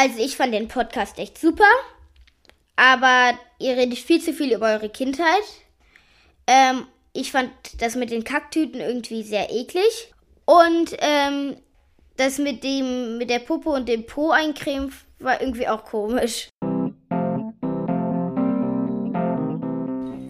Also 0.00 0.22
ich 0.22 0.36
fand 0.36 0.54
den 0.54 0.68
Podcast 0.68 1.18
echt 1.18 1.38
super, 1.38 1.64
aber 2.76 3.36
ihr 3.58 3.76
redet 3.76 3.98
viel 3.98 4.22
zu 4.22 4.32
viel 4.32 4.54
über 4.54 4.66
eure 4.74 4.90
Kindheit. 4.90 5.42
Ähm, 6.46 6.86
ich 7.12 7.32
fand 7.32 7.50
das 7.80 7.96
mit 7.96 8.12
den 8.12 8.22
Kacktüten 8.22 8.80
irgendwie 8.80 9.24
sehr 9.24 9.50
eklig. 9.50 10.14
Und 10.44 10.96
ähm, 11.00 11.56
das 12.16 12.38
mit 12.38 12.62
dem, 12.62 13.18
mit 13.18 13.28
der 13.28 13.40
Puppe 13.40 13.70
und 13.70 13.88
dem 13.88 14.06
Po 14.06 14.30
eincremen 14.30 14.94
war 15.18 15.40
irgendwie 15.40 15.66
auch 15.66 15.82
komisch. 15.82 16.48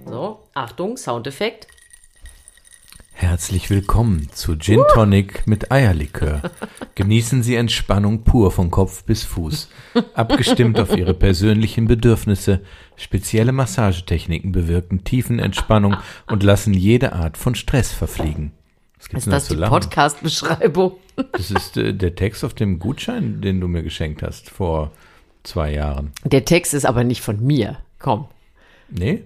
So, 0.07 0.49
Achtung, 0.55 0.97
Soundeffekt. 0.97 1.67
Herzlich 3.21 3.69
willkommen 3.69 4.29
zu 4.31 4.57
Gin 4.57 4.81
Tonic 4.95 5.45
mit 5.45 5.73
Eierlikör. 5.73 6.41
Genießen 6.95 7.43
Sie 7.43 7.57
Entspannung 7.57 8.23
pur 8.23 8.53
von 8.53 8.71
Kopf 8.71 9.03
bis 9.03 9.25
Fuß. 9.25 9.69
Abgestimmt 10.15 10.79
auf 10.79 10.97
Ihre 10.97 11.15
persönlichen 11.15 11.89
Bedürfnisse. 11.89 12.61
Spezielle 12.95 13.51
Massagetechniken 13.51 14.53
bewirken 14.53 15.03
Tiefenentspannung 15.03 15.97
und 16.29 16.45
lassen 16.45 16.73
jede 16.73 17.13
Art 17.13 17.37
von 17.37 17.57
Stress 17.57 17.91
verfliegen. 17.91 18.53
Was 18.99 19.09
gibt's 19.09 19.27
Ist 19.27 19.33
das 19.33 19.49
die? 19.49 19.57
Podcast-Beschreibung? 19.57 20.93
Das 21.33 21.51
ist 21.51 21.77
äh, 21.77 21.95
der 21.95 22.15
Text 22.15 22.45
auf 22.45 22.55
dem 22.55 22.79
Gutschein, 22.79 23.41
den 23.41 23.61
du 23.61 23.67
mir 23.67 23.83
geschenkt 23.83 24.23
hast 24.23 24.49
vor 24.49 24.93
zwei 25.43 25.73
Jahren. 25.73 26.13
Der 26.23 26.45
Text 26.45 26.73
ist 26.73 26.87
aber 26.87 27.03
nicht 27.03 27.23
von 27.23 27.45
mir. 27.45 27.79
Komm. 27.99 28.29
Nee? 28.89 29.25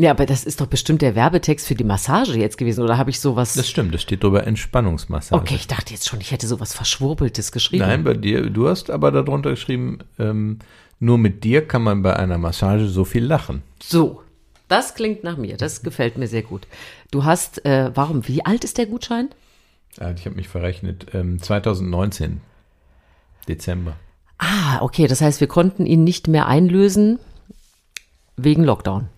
Ja, 0.00 0.12
aber 0.12 0.24
das 0.24 0.44
ist 0.44 0.62
doch 0.62 0.66
bestimmt 0.66 1.02
der 1.02 1.14
Werbetext 1.14 1.66
für 1.66 1.74
die 1.74 1.84
Massage 1.84 2.38
jetzt 2.38 2.56
gewesen, 2.56 2.82
oder 2.82 2.96
habe 2.96 3.10
ich 3.10 3.20
sowas? 3.20 3.52
Das 3.52 3.68
stimmt, 3.68 3.92
das 3.92 4.00
steht 4.00 4.22
drüber 4.22 4.46
Entspannungsmassage. 4.46 5.42
okay, 5.42 5.56
ich 5.56 5.66
dachte 5.66 5.92
jetzt 5.92 6.08
schon, 6.08 6.22
ich 6.22 6.30
hätte 6.30 6.46
sowas 6.46 6.72
Verschwurbeltes 6.72 7.52
geschrieben. 7.52 7.84
Nein, 7.84 8.02
bei 8.02 8.14
dir, 8.14 8.48
du 8.48 8.66
hast 8.66 8.88
aber 8.88 9.12
darunter 9.12 9.50
geschrieben, 9.50 9.98
ähm, 10.18 10.60
nur 11.00 11.18
mit 11.18 11.44
dir 11.44 11.68
kann 11.68 11.82
man 11.82 12.00
bei 12.00 12.16
einer 12.16 12.38
Massage 12.38 12.88
so 12.88 13.04
viel 13.04 13.26
lachen. 13.26 13.62
So, 13.82 14.22
das 14.68 14.94
klingt 14.94 15.22
nach 15.22 15.36
mir. 15.36 15.58
Das 15.58 15.82
gefällt 15.82 16.16
mir 16.16 16.28
sehr 16.28 16.44
gut. 16.44 16.66
Du 17.10 17.24
hast, 17.24 17.62
äh, 17.66 17.90
warum, 17.94 18.26
wie 18.26 18.42
alt 18.42 18.64
ist 18.64 18.78
der 18.78 18.86
Gutschein? 18.86 19.28
Ah, 19.98 20.12
ich 20.12 20.24
habe 20.24 20.36
mich 20.36 20.48
verrechnet. 20.48 21.08
Ähm, 21.12 21.42
2019, 21.42 22.40
Dezember. 23.48 23.96
Ah, 24.38 24.80
okay, 24.80 25.06
das 25.06 25.20
heißt, 25.20 25.40
wir 25.40 25.48
konnten 25.48 25.84
ihn 25.84 26.04
nicht 26.04 26.26
mehr 26.26 26.46
einlösen 26.46 27.18
wegen 28.38 28.64
Lockdown. 28.64 29.10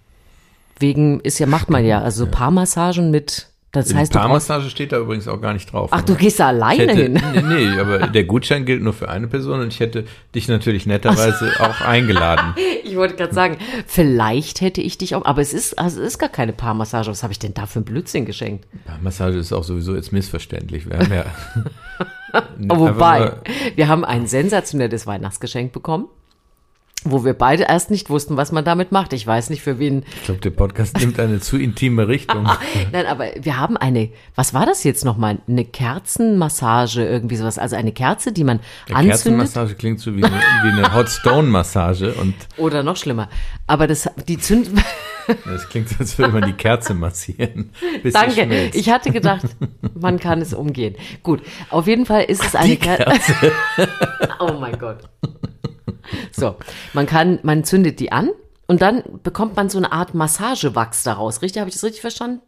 Wegen, 0.83 1.20
ist 1.20 1.38
ja, 1.38 1.47
macht 1.47 1.70
man 1.70 1.86
ja, 1.86 2.02
also 2.02 2.27
Paarmassagen 2.27 3.11
mit, 3.11 3.47
das 3.70 3.86
Die 3.88 3.94
heißt, 3.94 4.12
Paarmassage 4.12 4.69
steht 4.69 4.92
da 4.92 4.98
übrigens 4.98 5.27
auch 5.28 5.41
gar 5.41 5.55
nicht 5.55 5.72
drauf. 5.72 5.89
ach, 5.92 6.02
du 6.02 6.14
gehst 6.14 6.41
da 6.41 6.48
alleine 6.48 6.92
hätte, 6.92 7.02
hin. 7.02 7.22
nee, 7.48 7.70
nee, 7.70 7.80
aber 7.80 8.06
der 8.08 8.24
Gutschein 8.24 8.66
gilt 8.66 8.83
nur 8.83 8.92
für 8.92 9.08
eine 9.08 9.28
Person 9.28 9.61
und 9.61 9.69
ich 9.69 9.80
hätte 9.80 10.05
dich 10.34 10.48
natürlich 10.48 10.84
netterweise 10.84 11.50
auch 11.61 11.80
eingeladen. 11.80 12.55
Ich 12.84 12.98
wollte 12.98 13.16
gerade 13.16 13.33
sagen, 13.33 13.56
vielleicht 13.86 14.61
hätte 14.61 14.83
ich 14.83 14.98
dich 14.98 15.14
auch, 15.14 15.24
aber 15.24 15.41
es 15.41 15.55
ist, 15.55 15.78
also 15.78 16.02
es 16.02 16.08
ist 16.08 16.19
gar 16.19 16.28
keine 16.28 16.52
Paarmassage. 16.52 17.08
Was 17.08 17.22
habe 17.22 17.33
ich 17.33 17.39
denn 17.39 17.55
da 17.55 17.64
für 17.64 17.80
ein 17.80 17.84
Blödsinn 17.84 18.27
geschenkt? 18.27 18.67
Paarmassage 18.84 19.39
ist 19.39 19.50
auch 19.55 19.64
sowieso 19.64 19.94
jetzt 19.94 20.12
missverständlich. 20.12 20.86
Wir 20.91 20.98
haben 20.98 21.11
ja. 21.11 21.24
Wobei, 22.58 23.33
wir 23.77 23.89
haben 23.89 24.05
ein 24.05 24.27
sensationelles 24.27 25.06
Weihnachtsgeschenk 25.06 25.72
bekommen, 25.72 26.08
wo 27.05 27.25
wir 27.25 27.34
beide 27.34 27.64
erst 27.64 27.91
nicht 27.91 28.11
wussten, 28.11 28.36
was 28.36 28.53
man 28.53 28.64
damit 28.64 28.92
macht. 28.92 29.12
Ich 29.12 29.27
weiß 29.27 29.50
nicht, 29.50 29.62
für 29.62 29.78
wen. 29.78 30.05
Ich 30.17 30.25
glaube, 30.25 30.41
der 30.41 30.50
Podcast 30.50 30.98
nimmt 30.98 31.19
eine 31.19 31.41
zu 31.41 31.56
intime 31.56 32.08
Richtung. 32.08 32.45
Nein, 32.92 33.06
aber 33.06 33.27
wir 33.41 33.58
haben 33.58 33.77
eine, 33.77 34.11
was 34.34 34.55
war 34.55 34.67
das 34.67 34.84
jetzt 34.84 35.05
nochmal? 35.05 35.39
Eine 35.48 35.64
Kerzenmassage, 35.64 37.05
irgendwie 37.05 37.36
sowas. 37.36 37.58
Also 37.58 37.77
eine 37.77 37.92
Kerze, 37.92 38.33
die 38.33 38.45
man 38.45 38.61
Ja, 38.89 38.97
anzündet. 38.97 39.11
Kerzenmassage 39.12 39.75
klingt 39.75 40.00
so 40.00 40.17
wie 40.17 40.25
eine, 40.25 40.36
wie 40.62 40.69
eine 40.69 40.95
Hot 40.95 41.08
Stone 41.08 41.48
Massage 41.48 42.12
und 42.14 42.34
Oder 42.56 42.83
noch 42.83 42.97
schlimmer. 42.97 43.28
Aber 43.67 43.86
das, 43.86 44.08
die 44.28 44.39
Zünd, 44.39 44.70
das 45.45 45.69
klingt 45.69 45.89
so, 45.89 45.97
als 45.98 46.19
würde 46.19 46.33
man 46.33 46.42
die 46.47 46.53
Kerze 46.53 46.95
massieren. 46.95 47.70
Danke. 48.12 48.70
Ich 48.73 48.91
hatte 48.91 49.11
gedacht, 49.11 49.46
man 49.95 50.18
kann 50.18 50.41
es 50.41 50.55
umgehen. 50.55 50.96
Gut. 51.23 51.42
Auf 51.70 51.86
jeden 51.86 52.07
Fall 52.07 52.23
ist 52.24 52.45
es 52.45 52.55
eine 52.55 52.68
die 52.70 52.77
Kerze. 52.77 53.35
oh 54.41 54.52
mein 54.61 54.79
Gott. 54.79 54.98
So. 56.32 56.56
Man 56.92 57.06
kann, 57.06 57.38
man 57.42 57.64
zündet 57.64 58.00
die 58.00 58.12
an 58.12 58.30
und 58.66 58.82
dann 58.82 59.02
bekommt 59.22 59.56
man 59.56 59.68
so 59.68 59.78
eine 59.78 59.92
Art 59.92 60.14
Massagewachs 60.14 61.02
daraus. 61.02 61.42
Richtig? 61.42 61.60
Habe 61.60 61.68
ich 61.68 61.74
das 61.74 61.84
richtig 61.84 62.00
verstanden? 62.00 62.40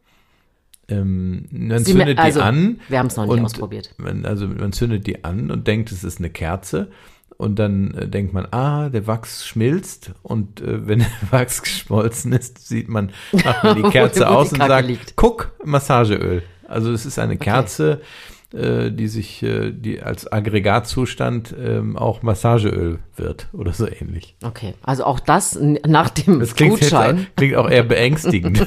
Ähm, 0.89 1.47
man 1.51 1.85
Sie 1.85 1.93
zündet 1.93 2.19
also, 2.19 2.41
die 2.41 2.45
an. 2.45 2.81
wir 2.89 2.99
haben's 2.99 3.17
noch 3.17 3.25
nicht 3.25 3.33
und 3.33 3.45
ausprobiert. 3.45 3.95
Man, 3.97 4.27
also 4.27 4.47
man 4.47 4.73
zündet 4.73 5.07
die 5.07 5.25
an 5.25 5.51
und 5.51 5.67
denkt, 5.67 5.93
es 5.93 6.05
ist 6.05 6.19
eine 6.19 6.31
Kerze. 6.31 6.91
Und 7.37 7.59
dann 7.59 7.95
äh, 7.95 8.09
denkt 8.09 8.33
man, 8.33 8.47
ah, 8.53 8.91
der 8.91 9.07
Wachs 9.07 9.47
schmilzt. 9.47 10.13
Und 10.23 10.61
äh, 10.61 10.87
wenn 10.87 11.01
der 11.01 11.09
Wachs 11.31 11.63
geschmolzen 11.63 12.33
ist, 12.33 12.67
sieht 12.67 12.89
man, 12.89 13.11
macht 13.33 13.65
man 13.65 13.77
die 13.77 13.83
Kerze 13.91 14.21
wo 14.21 14.25
die 14.25 14.31
aus 14.31 14.53
und 14.53 14.59
sagt, 14.59 14.89
liegt. 14.89 15.17
guck, 15.17 15.53
Massageöl. 15.65 16.43
Also 16.69 16.93
es 16.93 17.05
ist 17.07 17.19
eine 17.19 17.37
Kerze, 17.37 18.01
äh, 18.01 18.34
die 18.91 19.09
sich, 19.09 19.43
äh, 19.43 19.73
die 19.73 20.01
als 20.03 20.31
Aggregatzustand 20.31 21.55
ähm, 21.59 21.97
auch 21.97 22.23
Massageöl 22.23 23.01
wird 23.17 23.49
oder 23.53 23.73
so 23.73 23.87
ähnlich. 23.89 24.37
Okay. 24.43 24.75
Also 24.83 25.05
auch 25.05 25.21
das 25.21 25.59
nach 25.87 26.11
dem 26.11 26.41
Das 26.41 26.55
klingt, 26.55 26.81
jetzt, 26.81 26.91
Gutschein. 26.91 27.27
klingt 27.37 27.57
auch 27.57 27.69
eher 27.69 27.83
beängstigend, 27.83 28.59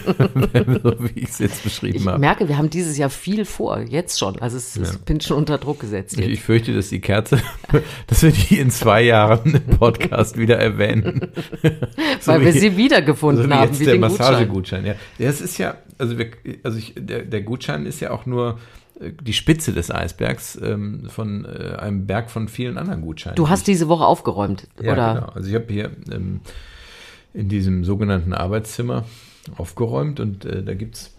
so 0.83 0.93
wie 0.99 1.19
ich 1.19 1.29
es 1.29 1.39
jetzt 1.39 1.63
beschrieben 1.63 1.97
Ich 1.97 2.07
habe. 2.07 2.19
merke, 2.19 2.47
wir 2.47 2.57
haben 2.57 2.69
dieses 2.69 2.97
Jahr 2.97 3.09
viel 3.09 3.45
vor, 3.45 3.79
jetzt 3.81 4.19
schon. 4.19 4.39
Also 4.39 4.57
es, 4.57 4.75
ich 4.75 4.97
bin 4.99 5.21
schon 5.21 5.37
unter 5.37 5.57
Druck 5.57 5.79
gesetzt 5.79 6.13
Ich, 6.13 6.19
jetzt. 6.19 6.29
ich 6.31 6.41
fürchte, 6.41 6.73
dass 6.73 6.89
die 6.89 7.01
Kerze, 7.01 7.39
dass 8.07 8.23
wir 8.23 8.31
die 8.31 8.59
in 8.59 8.71
zwei 8.71 9.01
Jahren 9.03 9.55
im 9.67 9.77
Podcast 9.77 10.37
wieder 10.37 10.57
erwähnen. 10.57 11.31
So 12.19 12.31
weil 12.31 12.41
wir 12.41 12.53
sie 12.53 12.71
so 12.71 12.77
wiedergefunden 12.77 13.49
wie 13.49 13.53
haben, 13.53 13.67
jetzt 13.69 13.79
wie 13.79 13.85
der 13.85 13.93
den 13.95 14.01
Gutschein. 14.01 14.31
Massagegutschein. 14.31 14.85
Ja, 14.85 14.95
das 15.19 15.41
ist 15.41 15.57
ja, 15.57 15.75
also, 15.97 16.17
wir, 16.17 16.27
also 16.63 16.77
ich, 16.77 16.93
der, 16.97 17.23
der 17.23 17.41
Gutschein 17.41 17.85
ist 17.85 17.99
ja 17.99 18.11
auch 18.11 18.25
nur 18.25 18.51
äh, 18.51 18.57
die 18.99 19.33
Spitze 19.33 19.73
des 19.73 19.91
Eisbergs 19.91 20.59
ähm, 20.61 21.03
von 21.09 21.45
äh, 21.45 21.75
einem 21.77 22.07
Berg 22.07 22.29
von 22.29 22.47
vielen 22.47 22.77
anderen 22.77 23.01
Gutscheinen. 23.01 23.35
Du 23.35 23.49
hast 23.49 23.67
diese 23.67 23.87
Woche 23.87 24.05
aufgeräumt, 24.05 24.67
ja, 24.81 24.93
oder? 24.93 25.13
genau. 25.13 25.27
Also 25.33 25.49
ich 25.49 25.55
habe 25.55 25.71
hier 25.71 25.91
ähm, 26.11 26.41
in 27.33 27.49
diesem 27.49 27.83
sogenannten 27.83 28.33
Arbeitszimmer 28.33 29.05
aufgeräumt 29.55 30.19
und 30.19 30.45
äh, 30.45 30.63
da 30.63 30.73
gibt's 30.73 31.13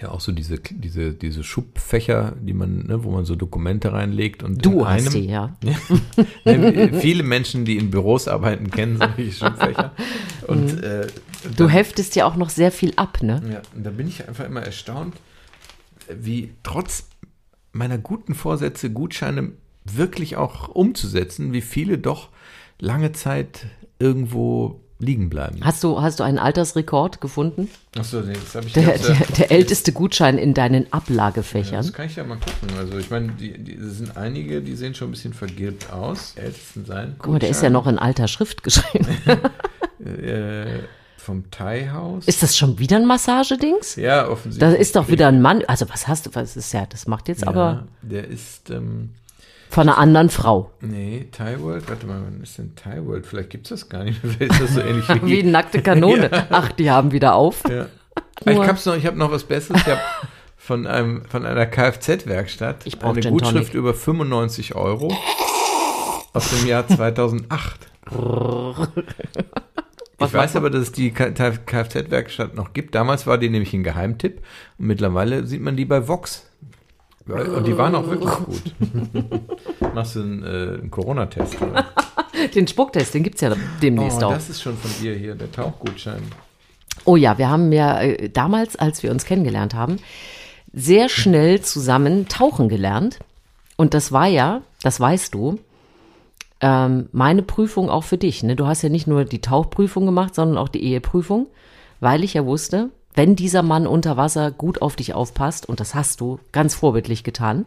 ja 0.00 0.10
auch 0.10 0.20
so 0.20 0.32
diese, 0.32 0.58
diese, 0.58 1.12
diese 1.12 1.44
Schubfächer, 1.44 2.34
die 2.40 2.52
man, 2.52 2.86
ne, 2.86 3.04
wo 3.04 3.10
man 3.10 3.24
so 3.24 3.36
Dokumente 3.36 3.92
reinlegt 3.92 4.42
und 4.42 4.64
Du 4.64 4.86
hast 4.86 5.06
einem, 5.06 5.22
die, 5.22 5.30
ja. 5.30 5.56
Ne, 6.44 6.98
viele 7.00 7.22
Menschen, 7.22 7.64
die 7.64 7.78
in 7.78 7.90
Büros 7.90 8.28
arbeiten, 8.28 8.70
kennen 8.70 8.98
solche 8.98 9.32
Schubfächer. 9.32 9.92
Und, 10.46 10.82
äh, 10.82 11.06
Mhm. 11.44 11.56
Du 11.56 11.68
heftest 11.68 12.16
ja 12.16 12.26
auch 12.26 12.36
noch 12.36 12.50
sehr 12.50 12.72
viel 12.72 12.92
ab, 12.96 13.22
ne? 13.22 13.42
ja, 13.50 13.62
und 13.74 13.84
da 13.84 13.90
bin 13.90 14.08
ich 14.08 14.26
einfach 14.26 14.44
immer 14.44 14.62
erstaunt, 14.62 15.14
wie 16.08 16.54
trotz 16.62 17.08
meiner 17.72 17.98
guten 17.98 18.34
Vorsätze, 18.34 18.90
Gutscheine 18.90 19.52
wirklich 19.84 20.36
auch 20.36 20.68
umzusetzen, 20.68 21.52
wie 21.52 21.60
viele 21.60 21.98
doch 21.98 22.30
lange 22.78 23.12
Zeit 23.12 23.66
irgendwo 23.98 24.80
liegen 24.98 25.28
bleiben. 25.28 25.58
Hast 25.62 25.82
du, 25.84 26.00
hast 26.00 26.20
du 26.20 26.24
einen 26.24 26.38
Altersrekord 26.38 27.20
gefunden? 27.20 27.68
Achso, 27.98 28.20
nee, 28.20 28.32
das 28.32 28.54
habe 28.54 28.66
ich 28.66 28.72
Der, 28.72 28.96
der, 28.96 29.14
der 29.38 29.50
älteste 29.50 29.92
Gutschein 29.92 30.38
in 30.38 30.54
deinen 30.54 30.84
ja, 30.84 30.92
Ablagefächern. 30.92 31.82
Das 31.82 31.92
kann 31.92 32.06
ich 32.06 32.16
ja 32.16 32.24
mal 32.24 32.38
gucken. 32.38 32.78
Also 32.78 32.98
ich 32.98 33.10
meine, 33.10 33.32
die, 33.32 33.58
die 33.58 33.74
es 33.74 33.98
sind 33.98 34.16
einige, 34.16 34.62
die 34.62 34.74
sehen 34.74 34.94
schon 34.94 35.08
ein 35.08 35.10
bisschen 35.10 35.34
vergilbt 35.34 35.92
aus. 35.92 36.34
Ältesten 36.36 36.84
sein. 36.86 37.16
Guck 37.18 37.32
mal, 37.32 37.38
der 37.38 37.50
ist 37.50 37.62
ja 37.62 37.70
noch 37.70 37.86
in 37.86 37.98
alter 37.98 38.28
Schrift 38.28 38.62
geschrieben. 38.62 39.06
äh, 40.04 40.78
vom 41.24 41.50
Thai-Haus. 41.50 42.26
Ist 42.26 42.42
das 42.42 42.56
schon 42.56 42.78
wieder 42.78 42.96
ein 42.96 43.06
Massagedings? 43.06 43.96
Ja, 43.96 44.22
Da 44.24 44.28
offensichtlich. 44.30 44.78
ist 44.80 44.94
doch 44.96 45.08
wieder 45.08 45.28
ein 45.28 45.40
Mann. 45.42 45.62
Also 45.66 45.88
was 45.88 46.06
hast 46.06 46.26
du? 46.26 46.30
Was 46.34 46.56
ist 46.56 46.72
ja? 46.72 46.86
Das 46.86 47.06
macht 47.06 47.28
jetzt 47.28 47.42
Ja, 47.42 47.48
aber 47.48 47.84
der 48.02 48.28
ist, 48.28 48.70
ähm, 48.70 49.10
von 49.70 49.88
einer 49.88 49.98
anderen 49.98 50.30
Frau. 50.30 50.70
nee, 50.80 51.26
Thai 51.32 51.58
World, 51.60 51.88
warte 51.88 52.06
mal, 52.06 52.20
wann 52.24 52.40
ist 52.42 52.58
denn 52.58 52.76
Thai 52.76 53.04
World? 53.04 53.26
Vielleicht 53.26 53.50
gibt 53.50 53.66
es 53.66 53.70
das 53.80 53.88
gar 53.88 54.04
nicht 54.04 54.22
mehr. 54.22 54.32
Vielleicht 54.34 54.52
ist 54.52 54.62
das 54.62 54.74
so 54.74 54.80
ähnlich 54.80 55.08
wie, 55.22 55.26
Wie 55.26 55.40
eine 55.42 55.50
nackte 55.50 55.82
Kanone. 55.82 56.30
Ach, 56.50 56.70
die 56.72 56.90
haben 56.90 57.10
wieder 57.12 57.34
auf. 57.34 57.62
Ja. 57.68 57.86
Ich 58.46 58.58
hab's 58.58 58.84
noch, 58.86 58.94
ich 58.96 59.06
habe 59.06 59.16
noch 59.18 59.30
was 59.32 59.42
Besseres. 59.44 59.80
Ich 59.80 59.88
habe 59.88 60.00
von 60.56 60.86
einem, 60.86 61.24
von 61.26 61.44
einer 61.44 61.66
Kfz-Werkstatt 61.66 62.84
eine 63.02 63.20
Gin 63.20 63.32
Gutschrift 63.32 63.72
Tonic. 63.72 63.74
über 63.74 63.94
95 63.94 64.74
Euro 64.76 65.12
aus 66.32 66.50
dem 66.50 66.66
Jahr 66.68 66.86
2008. 66.86 67.80
Was 70.18 70.30
ich 70.30 70.34
weiß 70.34 70.54
man? 70.54 70.62
aber, 70.62 70.70
dass 70.70 70.82
es 70.82 70.92
die 70.92 71.10
Kfz-Werkstatt 71.12 72.54
noch 72.54 72.72
gibt. 72.72 72.94
Damals 72.94 73.26
war 73.26 73.38
die 73.38 73.50
nämlich 73.50 73.72
ein 73.74 73.82
Geheimtipp 73.82 74.42
und 74.78 74.86
mittlerweile 74.86 75.46
sieht 75.46 75.60
man 75.60 75.76
die 75.76 75.84
bei 75.84 76.06
Vox. 76.06 76.48
Und 77.26 77.66
die 77.66 77.76
waren 77.78 77.94
auch 77.94 78.06
wirklich 78.06 78.30
gut. 78.30 78.74
Machst 79.94 80.16
du 80.16 80.20
einen, 80.20 80.42
äh, 80.42 80.46
einen 80.80 80.90
Corona-Test? 80.90 81.56
Den 82.54 82.66
Spucktest, 82.66 83.14
den 83.14 83.22
gibt's 83.22 83.40
ja 83.40 83.54
demnächst 83.80 84.22
Oh, 84.22 84.26
auch. 84.26 84.32
das 84.34 84.50
ist 84.50 84.60
schon 84.60 84.76
von 84.76 84.90
dir 85.00 85.14
hier, 85.14 85.34
der 85.34 85.50
Tauchgutschein. 85.50 86.20
Oh 87.04 87.16
ja, 87.16 87.38
wir 87.38 87.48
haben 87.48 87.72
ja 87.72 88.00
äh, 88.02 88.28
damals, 88.28 88.76
als 88.76 89.02
wir 89.02 89.10
uns 89.10 89.24
kennengelernt 89.24 89.72
haben, 89.74 89.96
sehr 90.72 91.08
schnell 91.08 91.60
zusammen 91.62 92.28
tauchen 92.28 92.68
gelernt. 92.68 93.20
Und 93.76 93.94
das 93.94 94.12
war 94.12 94.26
ja, 94.26 94.62
das 94.82 95.00
weißt 95.00 95.32
du, 95.32 95.58
ähm, 96.60 97.08
meine 97.12 97.42
Prüfung 97.42 97.90
auch 97.90 98.04
für 98.04 98.18
dich. 98.18 98.42
Ne? 98.42 98.56
Du 98.56 98.66
hast 98.66 98.82
ja 98.82 98.88
nicht 98.88 99.06
nur 99.06 99.24
die 99.24 99.40
Tauchprüfung 99.40 100.06
gemacht, 100.06 100.34
sondern 100.34 100.58
auch 100.58 100.68
die 100.68 100.84
Eheprüfung, 100.84 101.48
weil 102.00 102.24
ich 102.24 102.34
ja 102.34 102.44
wusste, 102.46 102.90
wenn 103.14 103.36
dieser 103.36 103.62
Mann 103.62 103.86
unter 103.86 104.16
Wasser 104.16 104.50
gut 104.50 104.82
auf 104.82 104.96
dich 104.96 105.14
aufpasst, 105.14 105.68
und 105.68 105.80
das 105.80 105.94
hast 105.94 106.20
du 106.20 106.40
ganz 106.52 106.74
vorbildlich 106.74 107.22
getan, 107.22 107.64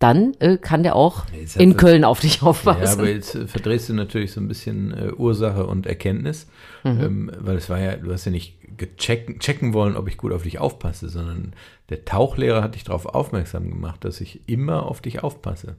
dann 0.00 0.34
äh, 0.40 0.58
kann 0.58 0.82
der 0.82 0.96
auch 0.96 1.24
in 1.56 1.76
Köln 1.76 2.04
auf 2.04 2.20
dich 2.20 2.42
aufpassen. 2.42 2.82
Ja, 2.82 2.92
aber 2.92 3.08
jetzt 3.08 3.34
äh, 3.34 3.46
verdrehst 3.46 3.88
du 3.88 3.94
natürlich 3.94 4.32
so 4.32 4.40
ein 4.40 4.48
bisschen 4.48 4.92
äh, 4.92 5.12
Ursache 5.12 5.66
und 5.66 5.86
Erkenntnis, 5.86 6.48
ähm, 6.84 7.30
weil 7.38 7.56
es 7.56 7.70
war 7.70 7.78
ja, 7.78 7.96
du 7.96 8.12
hast 8.12 8.24
ja 8.24 8.32
nicht 8.32 8.58
gechecken, 8.76 9.38
checken 9.38 9.72
wollen, 9.72 9.96
ob 9.96 10.08
ich 10.08 10.16
gut 10.16 10.32
auf 10.32 10.42
dich 10.42 10.58
aufpasse, 10.58 11.08
sondern 11.08 11.52
der 11.90 12.04
Tauchlehrer 12.04 12.62
hat 12.62 12.74
dich 12.74 12.84
darauf 12.84 13.06
aufmerksam 13.06 13.70
gemacht, 13.70 14.04
dass 14.04 14.20
ich 14.20 14.48
immer 14.48 14.86
auf 14.86 15.00
dich 15.00 15.22
aufpasse. 15.22 15.76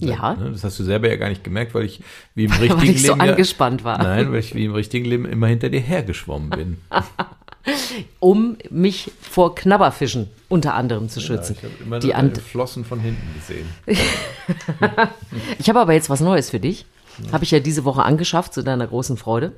Ja. 0.00 0.34
Ne, 0.34 0.50
Das 0.50 0.64
hast 0.64 0.78
du 0.80 0.84
selber 0.84 1.08
ja 1.08 1.16
gar 1.16 1.28
nicht 1.28 1.44
gemerkt, 1.44 1.74
weil 1.74 1.84
ich 1.84 2.00
wie 2.34 2.44
im 2.44 2.50
Weil 2.58 2.60
richtigen 2.72 2.92
ich 2.92 3.02
so 3.02 3.12
Leben. 3.14 3.24
ja- 3.24 3.30
angespannt 3.32 3.84
war. 3.84 3.98
Nein, 4.02 4.32
weil 4.32 4.40
ich 4.40 4.54
wie 4.54 4.64
im 4.64 4.74
richtigen 4.74 5.04
Leben 5.06 5.24
immer 5.24 5.46
hinter 5.46 5.68
dir 5.70 5.80
hergeschwommen 5.80 6.50
bin. 6.50 6.78
um 8.20 8.56
mich 8.70 9.10
vor 9.20 9.54
Knabberfischen 9.54 10.28
unter 10.48 10.74
anderem 10.74 11.08
zu 11.08 11.20
schützen. 11.20 11.56
ich 11.58 11.64
habe 11.64 11.74
immer 11.84 11.98
die 12.00 12.08
nur 12.08 12.16
an 12.16 12.28
deine 12.30 12.40
Flossen 12.42 12.84
von 12.84 13.00
hinten 13.00 13.26
gesehen. 13.34 13.66
ich 15.58 15.68
habe 15.68 15.80
aber 15.80 15.92
jetzt 15.92 16.10
was 16.10 16.20
Neues 16.20 16.50
für 16.50 16.60
dich. 16.60 16.86
Habe 17.32 17.44
ich 17.44 17.52
ja 17.52 17.60
diese 17.60 17.84
Woche 17.84 18.02
angeschafft, 18.02 18.52
zu 18.54 18.62
deiner 18.62 18.86
großen 18.86 19.16
Freude. 19.16 19.52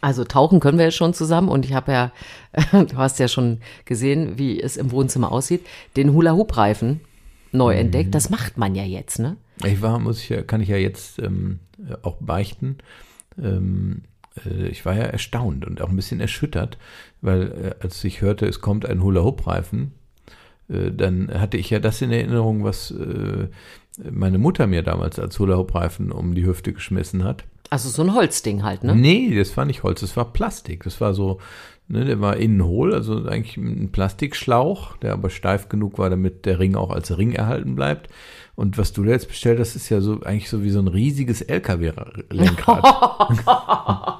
Also 0.00 0.24
tauchen 0.24 0.60
können 0.60 0.78
wir 0.78 0.86
jetzt 0.86 0.96
schon 0.96 1.14
zusammen 1.14 1.48
und 1.48 1.64
ich 1.64 1.72
habe 1.74 1.92
ja, 1.92 2.12
du 2.72 2.96
hast 2.96 3.18
ja 3.18 3.28
schon 3.28 3.60
gesehen, 3.84 4.38
wie 4.38 4.60
es 4.60 4.76
im 4.76 4.90
Wohnzimmer 4.90 5.32
aussieht, 5.32 5.66
den 5.96 6.12
Hula-Hoop-Reifen 6.12 7.00
neu 7.56 7.74
Mhm. 7.74 7.80
entdeckt. 7.80 8.14
Das 8.14 8.30
macht 8.30 8.56
man 8.58 8.74
ja 8.74 8.84
jetzt, 8.84 9.18
ne? 9.18 9.36
Ich 9.64 9.80
war, 9.82 9.98
muss 9.98 10.20
ich 10.22 10.28
ja, 10.28 10.42
kann 10.42 10.60
ich 10.60 10.68
ja 10.68 10.76
jetzt 10.76 11.18
ähm, 11.18 11.60
auch 12.02 12.16
beichten. 12.20 12.78
Ähm, 13.42 14.02
äh, 14.44 14.68
ich 14.68 14.84
war 14.84 14.94
ja 14.94 15.04
erstaunt 15.04 15.66
und 15.66 15.80
auch 15.80 15.88
ein 15.88 15.96
bisschen 15.96 16.20
erschüttert, 16.20 16.78
weil 17.22 17.42
äh, 17.80 17.82
als 17.82 18.02
ich 18.04 18.20
hörte, 18.20 18.46
es 18.46 18.60
kommt 18.60 18.86
ein 18.86 19.02
Hula-Hoop-Reifen, 19.02 19.92
äh, 20.68 20.90
dann 20.92 21.30
hatte 21.32 21.56
ich 21.56 21.70
ja 21.70 21.78
das 21.78 22.02
in 22.02 22.10
Erinnerung, 22.12 22.64
was 22.64 22.90
äh, 22.90 23.48
meine 24.10 24.38
Mutter 24.38 24.66
mir 24.66 24.82
damals 24.82 25.18
als 25.18 25.38
Hula-Hoop-Reifen 25.38 26.12
um 26.12 26.34
die 26.34 26.44
Hüfte 26.44 26.72
geschmissen 26.72 27.24
hat. 27.24 27.44
Also 27.70 27.88
so 27.88 28.02
ein 28.02 28.14
Holzding 28.14 28.62
halt, 28.62 28.84
ne? 28.84 28.94
Nee, 28.94 29.34
das 29.36 29.56
war 29.56 29.64
nicht 29.64 29.82
Holz, 29.82 30.00
das 30.00 30.16
war 30.16 30.32
Plastik. 30.32 30.84
Das 30.84 31.00
war 31.00 31.14
so, 31.14 31.40
ne, 31.88 32.04
der 32.04 32.20
war 32.20 32.36
innen 32.36 32.64
hohl, 32.64 32.94
also 32.94 33.24
eigentlich 33.26 33.56
ein 33.56 33.90
Plastikschlauch, 33.92 34.96
der 34.98 35.12
aber 35.12 35.30
steif 35.30 35.68
genug 35.68 35.98
war, 35.98 36.10
damit 36.10 36.46
der 36.46 36.58
Ring 36.58 36.74
auch 36.74 36.90
als 36.90 37.16
Ring 37.16 37.32
erhalten 37.32 37.74
bleibt. 37.74 38.08
Und 38.54 38.78
was 38.78 38.92
du 38.92 39.04
da 39.04 39.10
jetzt 39.10 39.28
bestellt 39.28 39.60
hast, 39.60 39.76
ist 39.76 39.90
ja 39.90 40.00
so 40.00 40.22
eigentlich 40.22 40.48
so 40.48 40.62
wie 40.62 40.70
so 40.70 40.78
ein 40.78 40.88
riesiges 40.88 41.42
LKW-Lenkrad. 41.42 42.84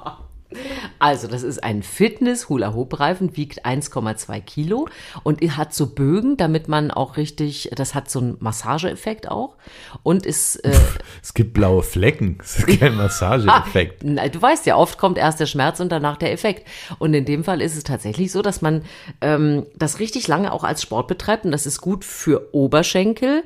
Also, 0.99 1.27
das 1.27 1.43
ist 1.43 1.63
ein 1.63 1.83
Fitness-Hula-Hoop-Reifen, 1.83 3.37
wiegt 3.37 3.65
1,2 3.65 4.41
Kilo 4.41 4.87
und 5.23 5.41
hat 5.57 5.73
so 5.73 5.87
Bögen, 5.87 6.37
damit 6.37 6.67
man 6.67 6.91
auch 6.91 7.17
richtig, 7.17 7.69
das 7.75 7.95
hat 7.95 8.09
so 8.09 8.19
einen 8.19 8.37
Massageeffekt 8.39 9.29
auch 9.29 9.55
und 10.03 10.25
ist, 10.25 10.57
äh, 10.57 10.73
es 11.21 11.33
gibt 11.33 11.53
blaue 11.53 11.83
Flecken, 11.83 12.37
das 12.39 12.59
ist 12.59 12.79
kein 12.79 12.95
Massageeffekt. 12.97 14.03
na, 14.03 14.27
du 14.27 14.41
weißt 14.41 14.65
ja, 14.65 14.75
oft 14.75 14.97
kommt 14.97 15.17
erst 15.17 15.39
der 15.39 15.45
Schmerz 15.45 15.79
und 15.79 15.91
danach 15.91 16.17
der 16.17 16.31
Effekt. 16.31 16.67
Und 16.99 17.13
in 17.13 17.25
dem 17.25 17.43
Fall 17.43 17.61
ist 17.61 17.75
es 17.75 17.83
tatsächlich 17.83 18.31
so, 18.31 18.41
dass 18.41 18.61
man 18.61 18.83
ähm, 19.21 19.65
das 19.75 19.99
richtig 19.99 20.27
lange 20.27 20.51
auch 20.51 20.63
als 20.63 20.81
Sport 20.81 21.07
betreibt 21.07 21.45
und 21.45 21.51
das 21.51 21.65
ist 21.65 21.81
gut 21.81 22.03
für 22.05 22.53
Oberschenkel, 22.53 23.43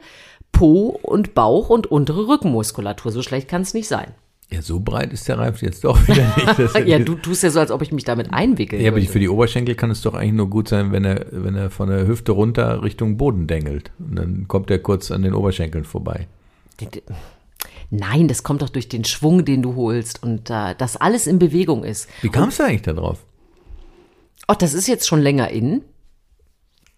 Po 0.52 1.00
und 1.02 1.34
Bauch 1.34 1.70
und 1.70 1.88
untere 1.88 2.28
Rückenmuskulatur. 2.28 3.12
So 3.12 3.22
schlecht 3.22 3.48
kann 3.48 3.62
es 3.62 3.74
nicht 3.74 3.88
sein. 3.88 4.14
Ja, 4.54 4.62
so 4.62 4.82
breit 4.82 5.14
ist 5.14 5.28
der 5.30 5.38
Reifen 5.38 5.64
jetzt 5.66 5.86
doch 5.86 5.98
wieder 6.08 6.26
nicht. 6.36 6.76
Ja, 6.88 7.00
du 7.00 7.16
tust 7.16 7.42
ja 7.44 7.50
so, 7.50 7.60
als 7.62 7.72
ob 7.72 7.82
ich 7.82 7.94
mich 7.94 8.04
damit 8.04 8.34
einwickel. 8.34 8.82
Ja, 8.82 8.92
aber 8.92 9.00
für 9.02 9.20
die 9.20 9.30
Oberschenkel 9.30 9.76
kann 9.76 9.92
es 9.92 10.02
doch 10.02 10.14
eigentlich 10.14 10.34
nur 10.34 10.50
gut 10.50 10.68
sein, 10.68 10.92
wenn 10.92 11.06
er, 11.06 11.26
wenn 11.32 11.56
er 11.56 11.70
von 11.70 11.88
der 11.88 12.06
Hüfte 12.06 12.34
runter 12.34 12.84
Richtung 12.84 13.16
Boden 13.16 13.48
dengelt. 13.48 13.92
Und 14.00 14.16
dann 14.18 14.48
kommt 14.50 14.70
er 14.70 14.80
kurz 14.80 15.10
an 15.10 15.22
den 15.22 15.34
Oberschenkeln 15.34 15.86
vorbei. 15.86 16.28
Nein, 17.92 18.28
das 18.28 18.44
kommt 18.44 18.62
doch 18.62 18.70
durch 18.70 18.90
den 18.90 19.06
Schwung, 19.06 19.46
den 19.46 19.62
du 19.62 19.76
holst 19.76 20.22
und 20.22 20.50
äh, 20.50 20.76
dass 20.76 20.98
alles 20.98 21.28
in 21.28 21.40
Bewegung 21.40 21.84
ist. 21.86 22.10
Wie 22.22 22.30
kamst 22.30 22.60
du 22.60 22.64
eigentlich 22.64 22.82
da 22.82 22.94
drauf? 22.94 23.24
Oh, 24.48 24.56
das 24.58 24.74
ist 24.74 24.88
jetzt 24.88 25.08
schon 25.08 25.22
länger 25.22 25.50
in. 25.50 25.82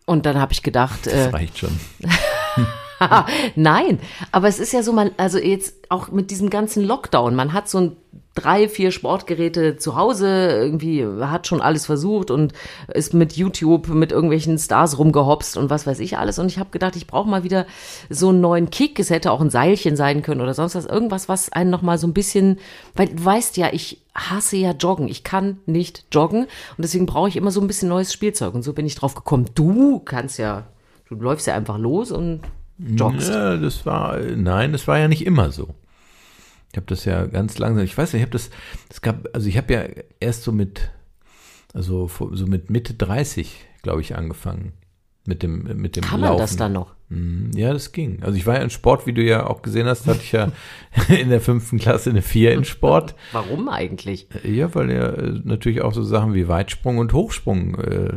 Und 0.06 0.26
dann 0.26 0.40
habe 0.40 0.54
ich 0.54 0.64
gedacht, 0.64 1.06
Das 1.06 1.14
äh, 1.14 1.30
reicht 1.30 1.60
schon. 1.60 1.80
nein, 3.56 4.00
aber 4.32 4.48
es 4.48 4.60
ist 4.60 4.74
ja 4.74 4.84
so, 4.84 4.94
man, 4.94 5.12
also 5.18 5.38
jetzt 5.38 5.76
auch 5.90 6.10
mit 6.12 6.32
diesem 6.32 6.50
ganzen 6.50 6.84
Lockdown, 6.84 7.36
man 7.36 7.54
hat 7.54 7.70
so 7.70 7.80
ein 7.80 7.98
drei, 8.36 8.68
vier 8.68 8.92
Sportgeräte 8.92 9.78
zu 9.78 9.96
Hause, 9.96 10.28
irgendwie 10.28 11.06
hat 11.06 11.46
schon 11.46 11.62
alles 11.62 11.86
versucht 11.86 12.32
und 12.32 12.54
ist 12.92 13.14
mit 13.14 13.34
YouTube 13.34 13.90
mit 13.90 14.12
irgendwelchen 14.12 14.58
Stars 14.58 14.98
rumgehopst 14.98 15.56
und 15.56 15.70
was 15.70 15.86
weiß 15.86 16.00
ich 16.00 16.18
alles. 16.18 16.40
Und 16.40 16.48
ich 16.48 16.58
habe 16.58 16.72
gedacht, 16.72 16.96
ich 16.96 17.06
brauche 17.06 17.30
mal 17.30 17.44
wieder 17.44 17.68
so 18.10 18.30
einen 18.30 18.42
neuen 18.42 18.72
Kick. 18.72 19.00
Es 19.00 19.12
hätte 19.12 19.32
auch 19.32 19.42
ein 19.42 19.52
Seilchen 19.52 19.96
sein 19.96 20.24
können 20.24 20.42
oder 20.42 20.56
sonst 20.56 20.74
was. 20.76 20.86
Irgendwas, 20.86 21.30
was 21.30 21.52
einen 21.52 21.70
noch 21.70 21.84
mal 21.84 22.00
so 22.00 22.08
ein 22.08 22.14
bisschen, 22.14 22.58
weil 22.96 23.08
du 23.10 23.24
weißt 23.24 23.58
ja, 23.58 23.72
ich 23.72 24.02
hasse 24.16 24.58
ja 24.58 24.72
Joggen. 24.72 25.08
Ich 25.08 25.24
kann 25.24 25.60
nicht 25.68 26.06
joggen 26.12 26.44
und 26.44 26.80
deswegen 26.80 27.06
brauche 27.06 27.30
ich 27.30 27.36
immer 27.36 27.52
so 27.52 27.62
ein 27.62 27.68
bisschen 27.68 27.90
neues 27.90 28.12
Spielzeug. 28.12 28.56
Und 28.56 28.64
so 28.64 28.74
bin 28.74 28.88
ich 28.88 28.96
drauf 28.96 29.14
gekommen. 29.14 29.46
Du 29.54 30.00
kannst 30.00 30.40
ja, 30.40 30.64
du 31.08 31.16
läufst 31.16 31.46
ja 31.46 31.54
einfach 31.54 31.78
los 31.78 32.12
und 32.12 32.42
joggst. 32.78 33.30
Ja, 33.30 33.58
das 33.58 33.86
war, 33.86 34.20
nein, 34.20 34.72
das 34.72 34.88
war 34.88 35.00
ja 35.00 35.08
nicht 35.08 35.26
immer 35.26 35.52
so. 35.52 35.74
Ich 36.72 36.78
habe 36.78 36.88
das 36.88 37.06
ja 37.06 37.26
ganz 37.26 37.60
langsam, 37.60 37.84
ich 37.84 37.98
weiß 37.98 38.14
nicht, 38.14 38.22
ich 38.22 38.26
habe 38.26 38.32
das, 38.32 38.50
es 38.90 39.02
gab, 39.02 39.28
also 39.34 39.48
ich 39.48 39.58
habe 39.58 39.74
ja 39.74 39.86
erst 40.20 40.44
so 40.44 40.52
mit, 40.52 40.90
also 41.74 42.10
so 42.32 42.48
mit 42.48 42.70
Mitte 42.72 42.96
30, 42.96 43.64
glaube 43.84 44.02
ich, 44.02 44.16
angefangen. 44.16 44.74
Mit 45.26 45.44
dem, 45.44 45.64
mit 45.80 45.96
dem 45.96 46.04
Kann 46.04 46.20
man 46.20 46.32
Laufen. 46.32 46.42
das 46.42 46.56
dann 46.58 46.74
noch? 46.74 46.96
Mhm, 47.14 47.52
Ja, 47.56 47.72
das 47.74 47.92
ging. 47.92 48.20
Also 48.22 48.38
ich 48.38 48.46
war 48.46 48.56
ja 48.56 48.62
in 48.62 48.70
Sport, 48.70 49.06
wie 49.06 49.14
du 49.14 49.22
ja 49.22 49.48
auch 49.48 49.62
gesehen 49.62 49.86
hast, 49.88 50.08
hatte 50.08 50.22
ich 50.22 50.32
ja 50.32 50.52
in 51.08 51.30
der 51.30 51.42
fünften 51.42 51.78
Klasse 51.80 52.10
eine 52.10 52.22
Vier 52.22 52.54
in 52.54 52.66
Sport. 52.66 53.16
Warum 53.32 53.70
eigentlich? 53.70 54.28
Ja, 54.44 54.74
weil 54.76 54.92
ja 54.92 55.10
äh, 55.10 55.40
natürlich 55.44 55.82
auch 55.82 55.94
so 55.94 56.04
Sachen 56.04 56.34
wie 56.34 56.48
Weitsprung 56.48 56.98
und 56.98 57.14
Hochsprung 57.14 57.76
äh, 57.76 58.10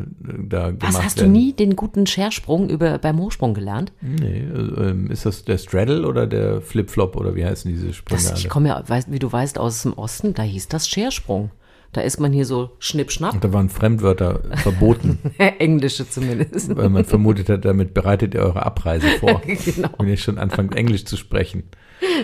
da 0.48 0.70
gemacht 0.70 0.82
Was, 0.94 1.04
hast 1.04 1.19
du 1.19 1.22
werden. 1.22 1.32
nie 1.32 1.52
den 1.52 1.76
guten 1.76 2.06
Schersprung 2.06 2.69
über, 2.69 2.98
beim 2.98 3.19
Hochsprung 3.19 3.54
gelernt? 3.54 3.93
Nee, 4.00 4.44
äh, 4.54 5.12
ist 5.12 5.26
das 5.26 5.44
der 5.44 5.58
Straddle 5.58 6.06
oder 6.06 6.26
der 6.26 6.60
Flip-Flop 6.60 7.16
oder 7.16 7.34
wie 7.34 7.44
heißen 7.44 7.70
diese 7.70 7.93
Sprünge 7.93 8.22
Das, 8.22 8.38
ich 8.38 8.48
komme 8.48 8.69
ja, 8.69 8.82
wie 9.08 9.19
du 9.19 9.31
weißt, 9.31 9.58
aus 9.58 9.82
dem 9.82 9.93
Osten, 9.94 10.34
da 10.34 10.43
hieß 10.43 10.69
das 10.69 10.88
Schersprung. 10.88 11.50
Da 11.93 12.00
ist 12.02 12.20
man 12.20 12.32
hier 12.32 12.44
so 12.44 12.70
schnippschnapp, 12.78 13.34
Und 13.34 13.44
da 13.44 13.52
waren 13.52 13.69
Fremdwörter 13.70 14.40
verboten, 14.56 15.19
englische 15.38 16.08
zumindest. 16.08 16.76
weil 16.76 16.88
man 16.90 17.05
vermutet 17.05 17.48
hat, 17.48 17.64
damit 17.64 17.94
bereitet 17.94 18.34
ihr 18.34 18.40
eure 18.40 18.66
Abreise 18.66 19.06
vor, 19.19 19.40
genau, 19.64 19.88
wenn 19.98 20.08
ihr 20.08 20.16
schon 20.16 20.38
anfangt, 20.38 20.74
Englisch 20.76 21.05
zu 21.06 21.16
sprechen. 21.16 21.64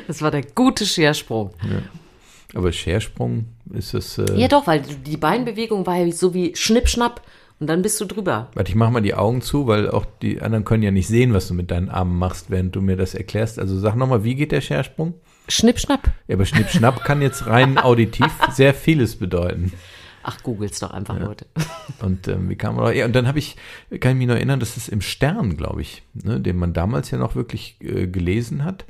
das 0.06 0.20
war 0.20 0.30
der 0.30 0.42
gute 0.42 0.84
Schersprung. 0.84 1.52
Aber 2.54 2.70
Schersprung 2.72 3.46
ist 3.72 3.94
es. 3.94 4.18
Äh, 4.18 4.34
Ja 4.36 4.48
doch, 4.48 4.66
weil 4.66 4.82
die 4.82 5.16
Beinbewegung 5.16 5.86
war 5.86 5.96
ja 5.96 6.12
so 6.12 6.34
wie 6.34 6.54
schnippschnapp 6.54 7.22
und 7.60 7.66
dann 7.68 7.80
bist 7.80 7.98
du 8.00 8.04
drüber. 8.04 8.50
Warte, 8.54 8.68
ich 8.70 8.74
mach 8.76 8.90
mal 8.90 9.00
die 9.00 9.14
Augen 9.14 9.40
zu, 9.40 9.66
weil 9.66 9.88
auch 9.88 10.04
die 10.20 10.42
anderen 10.42 10.64
können 10.64 10.82
ja 10.82 10.90
nicht 10.90 11.06
sehen, 11.08 11.32
was 11.32 11.48
du 11.48 11.54
mit 11.54 11.70
deinen 11.70 11.88
Armen 11.88 12.18
machst, 12.18 12.50
während 12.50 12.76
du 12.76 12.82
mir 12.82 12.96
das 12.96 13.14
erklärst. 13.14 13.58
Also 13.58 13.78
sag 13.78 13.94
nochmal, 13.96 14.22
wie 14.24 14.34
geht 14.34 14.52
der 14.52 14.60
Schersprung? 14.60 15.14
Schnippschnapp. 15.48 16.10
Ja, 16.28 16.36
aber 16.36 16.44
Schnipp-Schnapp 16.44 17.04
kann 17.04 17.22
jetzt 17.22 17.46
rein 17.46 17.78
auditiv 17.82 18.32
sehr 18.52 18.74
vieles 18.74 19.16
bedeuten. 19.16 19.72
Ach, 20.24 20.40
googel's 20.42 20.78
doch 20.78 20.92
einfach, 20.92 21.18
Leute. 21.18 21.46
Und 22.00 22.28
ähm, 22.28 22.48
wie 22.48 22.56
kam 22.56 22.76
man? 22.76 22.94
Ja, 22.94 23.06
und 23.06 23.12
dann 23.14 23.26
habe 23.26 23.38
ich, 23.38 23.56
kann 24.00 24.12
ich 24.12 24.18
mich 24.18 24.26
noch 24.28 24.36
erinnern, 24.36 24.60
dass 24.60 24.76
es 24.76 24.88
im 24.88 25.00
Stern, 25.00 25.56
glaube 25.56 25.82
ich, 25.82 26.02
ne, 26.14 26.40
den 26.40 26.56
man 26.56 26.72
damals 26.72 27.10
ja 27.10 27.18
noch 27.18 27.34
wirklich 27.34 27.76
äh, 27.80 28.06
gelesen 28.06 28.64
hat 28.64 28.84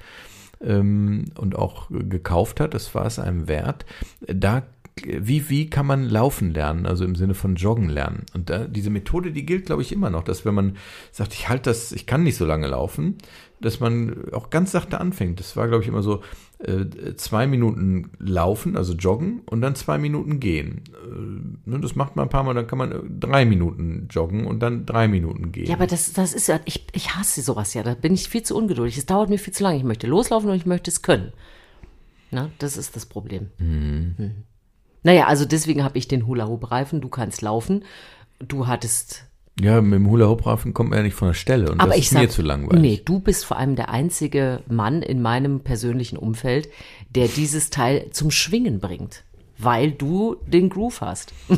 ähm, 0.63 1.27
und 1.37 1.57
auch 1.57 1.91
äh, 1.91 2.05
gekauft 2.05 2.61
hat, 2.61 2.75
das 2.75 2.95
war 2.95 3.07
es 3.07 3.19
einem 3.19 3.49
wert. 3.49 3.87
Da 4.27 4.63
wie, 5.05 5.49
wie 5.49 5.71
kann 5.71 5.87
man 5.87 6.09
laufen 6.09 6.53
lernen, 6.53 6.87
also 6.87 7.05
im 7.05 7.15
Sinne 7.15 7.35
von 7.35 7.57
joggen 7.57 7.89
lernen? 7.89 8.27
Und 8.35 8.51
da, 8.51 8.67
diese 8.67 8.91
Methode, 8.91 9.33
die 9.33 9.47
gilt, 9.47 9.67
glaube 9.67 9.83
ich, 9.83 9.91
immer 9.91 10.11
noch, 10.11 10.23
dass 10.23 10.45
wenn 10.45 10.55
man 10.55 10.77
sagt, 11.13 11.33
ich 11.33 11.49
halte 11.49 11.71
das, 11.71 11.93
ich 11.93 12.07
kann 12.07 12.23
nicht 12.23 12.37
so 12.37 12.45
lange 12.45 12.67
laufen, 12.67 13.17
dass 13.63 13.81
man 13.81 14.33
auch 14.33 14.51
ganz 14.51 14.73
sachte 14.73 15.01
anfängt. 15.01 15.41
Das 15.41 15.57
war, 15.57 15.69
glaube 15.69 15.83
ich, 15.83 15.89
immer 15.89 16.03
so 16.03 16.23
äh, 16.59 17.15
zwei 17.17 17.47
Minuten 17.47 18.11
laufen, 18.19 18.77
also 18.77 18.93
joggen 18.93 19.41
und 19.47 19.63
dann 19.63 19.75
zwei 19.75 19.99
Minuten 19.99 20.41
gehen. 20.41 20.83
Äh, 21.05 21.71
ne, 21.71 21.81
das 21.81 21.97
macht 21.97 22.17
man 22.17 22.27
ein 22.27 22.29
paar 22.29 22.43
Mal, 22.43 22.55
dann 22.55 22.67
kann 22.67 22.79
man 22.79 22.93
äh, 22.93 23.01
drei 23.21 23.45
Minuten 23.45 24.09
joggen 24.11 24.47
und 24.47 24.61
dann 24.61 24.85
drei 24.85 25.09
Minuten 25.09 25.53
gehen. 25.53 25.67
Ja, 25.67 25.75
aber 25.75 25.87
das, 25.87 26.13
das 26.13 26.35
ist 26.35 26.49
ja, 26.49 26.61
ich, 26.65 26.87
ich 26.93 27.15
hasse 27.15 27.43
sowas 27.43 27.75
ja, 27.75 27.83
da 27.83 27.95
bin 27.95 28.15
ich 28.15 28.29
viel 28.29 28.43
zu 28.43 28.57
ungeduldig. 28.57 28.99
Es 28.99 29.07
dauert 29.07 29.31
mir 29.31 29.39
viel 29.39 29.55
zu 29.55 29.63
lange. 29.63 29.79
Ich 29.79 29.85
möchte 29.85 30.07
loslaufen 30.07 30.51
und 30.51 30.57
ich 30.57 30.67
möchte 30.67 30.91
es 30.91 31.03
können. 31.03 31.33
Na, 32.31 32.51
das 32.59 32.77
ist 32.77 32.97
das 32.97 33.07
Problem. 33.07 33.51
Mhm. 33.59 34.45
Naja, 35.03 35.27
also 35.27 35.45
deswegen 35.45 35.85
habe 35.85 35.99
ich 35.99 36.09
den 36.09 36.27
Hula-Hoop-Reifen. 36.27 37.01
Du 37.01 37.09
kannst 37.09 37.43
laufen. 37.43 37.85
Du 38.39 38.67
hattest 38.67 39.27
Ja, 39.61 39.81
mit 39.81 39.95
dem 39.95 40.09
Hula-Hoop-Rafen 40.09 40.73
kommt 40.73 40.91
man 40.91 40.99
ja 41.01 41.03
nicht 41.05 41.15
von 41.15 41.29
der 41.29 41.35
Stelle 41.35 41.71
und 41.71 41.81
Aber 41.81 41.91
das 41.91 41.99
ich 41.99 42.05
ist 42.05 42.11
sag, 42.11 42.23
mir 42.23 42.29
zu 42.31 42.43
langweilig. 42.43 42.81
Nee, 42.81 43.03
du 43.05 43.21
bist 43.21 43.45
vor 43.45 43.59
allem 43.59 43.77
der 43.77 43.91
einzige 43.91 44.63
Mann 44.67 45.03
in 45.03 45.21
meinem 45.21 45.61
persönlichen 45.61 46.17
Umfeld, 46.17 46.69
der 47.11 47.29
dieses 47.29 47.71
Teil 47.71 48.07
zum 48.13 48.31
Schwingen 48.31 48.81
bringt, 48.81 49.25
weil 49.59 49.93
du 49.93 50.37
den 50.47 50.71
Groove 50.71 51.01
hast. 51.03 51.33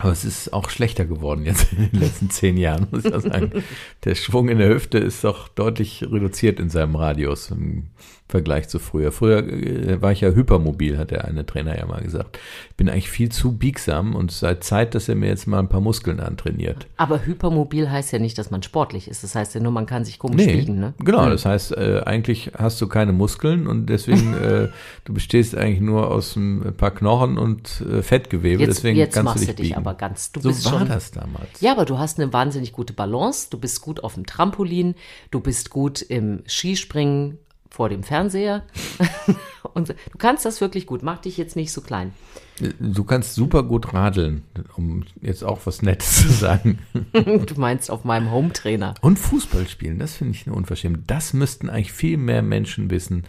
Aber 0.00 0.12
es 0.12 0.24
ist 0.24 0.52
auch 0.52 0.70
schlechter 0.70 1.04
geworden 1.04 1.44
jetzt 1.44 1.72
in 1.72 1.90
den 1.90 2.00
letzten 2.00 2.30
zehn 2.30 2.56
Jahren, 2.56 2.86
muss 2.90 3.04
ich 3.04 3.12
auch 3.12 3.20
sagen. 3.20 3.64
Der 4.04 4.14
Schwung 4.14 4.48
in 4.48 4.58
der 4.58 4.68
Hüfte 4.68 4.98
ist 4.98 5.24
doch 5.24 5.48
deutlich 5.48 6.04
reduziert 6.04 6.60
in 6.60 6.70
seinem 6.70 6.94
Radius 6.94 7.52
Vergleich 8.28 8.68
zu 8.68 8.78
früher. 8.78 9.10
Früher 9.10 9.38
äh, 9.38 10.02
war 10.02 10.12
ich 10.12 10.20
ja 10.20 10.30
hypermobil, 10.30 10.98
hat 10.98 11.10
der 11.10 11.24
eine 11.24 11.46
Trainer 11.46 11.78
ja 11.78 11.86
mal 11.86 12.02
gesagt. 12.02 12.38
Ich 12.68 12.76
bin 12.76 12.90
eigentlich 12.90 13.08
viel 13.10 13.30
zu 13.30 13.52
biegsam 13.52 14.14
und 14.14 14.30
seit 14.30 14.64
Zeit, 14.64 14.94
dass 14.94 15.08
er 15.08 15.14
mir 15.14 15.28
jetzt 15.28 15.46
mal 15.46 15.58
ein 15.58 15.70
paar 15.70 15.80
Muskeln 15.80 16.20
antrainiert. 16.20 16.86
Aber 16.98 17.24
hypermobil 17.24 17.90
heißt 17.90 18.12
ja 18.12 18.18
nicht, 18.18 18.36
dass 18.36 18.50
man 18.50 18.62
sportlich 18.62 19.08
ist. 19.08 19.24
Das 19.24 19.34
heißt 19.34 19.54
ja 19.54 19.62
nur, 19.62 19.72
man 19.72 19.86
kann 19.86 20.04
sich 20.04 20.18
komisch 20.18 20.44
biegen, 20.44 20.78
ne? 20.78 20.92
Genau, 20.98 21.30
das 21.30 21.46
heißt, 21.46 21.72
äh, 21.72 22.02
eigentlich 22.04 22.52
hast 22.56 22.80
du 22.82 22.86
keine 22.86 23.12
Muskeln 23.12 23.66
und 23.66 23.86
deswegen, 23.86 24.34
äh, 24.42 24.68
du 25.06 25.14
bestehst 25.14 25.56
eigentlich 25.56 25.80
nur 25.80 26.10
aus 26.10 26.36
ein 26.36 26.74
paar 26.76 26.90
Knochen 26.90 27.38
und 27.38 27.80
äh, 27.80 28.02
Fettgewebe, 28.02 28.62
Jetzt, 28.62 28.78
deswegen 28.78 28.98
jetzt 28.98 29.14
kannst 29.14 29.24
machst 29.24 29.42
du 29.42 29.46
du 29.46 29.52
dich 29.52 29.56
dich 29.56 29.68
biegen. 29.70 29.78
aber 29.78 29.94
ganz. 29.94 30.32
Du 30.32 30.40
so 30.40 30.50
bist 30.50 30.66
war 30.66 30.80
schon, 30.80 30.88
das 30.88 31.12
damals. 31.12 31.60
Ja, 31.60 31.72
aber 31.72 31.86
du 31.86 31.98
hast 31.98 32.20
eine 32.20 32.30
wahnsinnig 32.32 32.72
gute 32.72 32.92
Balance. 32.92 33.48
Du 33.50 33.58
bist 33.58 33.80
gut 33.80 34.04
auf 34.04 34.14
dem 34.14 34.26
Trampolin. 34.26 34.96
Du 35.30 35.40
bist 35.40 35.70
gut 35.70 36.02
im 36.02 36.42
Skispringen 36.46 37.38
vor 37.70 37.88
dem 37.88 38.02
Fernseher. 38.02 38.64
Und 39.74 39.90
du 39.90 39.94
kannst 40.18 40.44
das 40.44 40.60
wirklich 40.60 40.86
gut. 40.86 41.02
Mach 41.02 41.18
dich 41.18 41.36
jetzt 41.36 41.56
nicht 41.56 41.72
so 41.72 41.80
klein. 41.80 42.12
Du 42.80 43.04
kannst 43.04 43.34
super 43.34 43.62
gut 43.62 43.92
radeln, 43.94 44.42
um 44.76 45.04
jetzt 45.20 45.44
auch 45.44 45.60
was 45.64 45.82
Nettes 45.82 46.22
zu 46.22 46.28
sagen. 46.28 46.80
Du 47.12 47.54
meinst 47.56 47.90
auf 47.90 48.04
meinem 48.04 48.30
Hometrainer. 48.30 48.94
Und 49.00 49.18
Fußball 49.18 49.68
spielen, 49.68 49.98
das 49.98 50.14
finde 50.14 50.34
ich 50.34 50.46
eine 50.46 50.56
Unverschämtheit. 50.56 51.04
Das 51.06 51.32
müssten 51.32 51.68
eigentlich 51.68 51.92
viel 51.92 52.16
mehr 52.16 52.42
Menschen 52.42 52.90
wissen, 52.90 53.24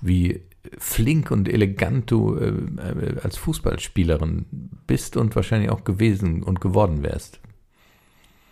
wie 0.00 0.42
flink 0.78 1.30
und 1.30 1.48
elegant 1.48 2.10
du 2.10 2.36
äh, 2.36 2.48
äh, 2.48 3.20
als 3.22 3.36
Fußballspielerin 3.36 4.46
bist 4.86 5.16
und 5.16 5.34
wahrscheinlich 5.34 5.70
auch 5.70 5.84
gewesen 5.84 6.42
und 6.42 6.60
geworden 6.60 7.02
wärst. 7.02 7.40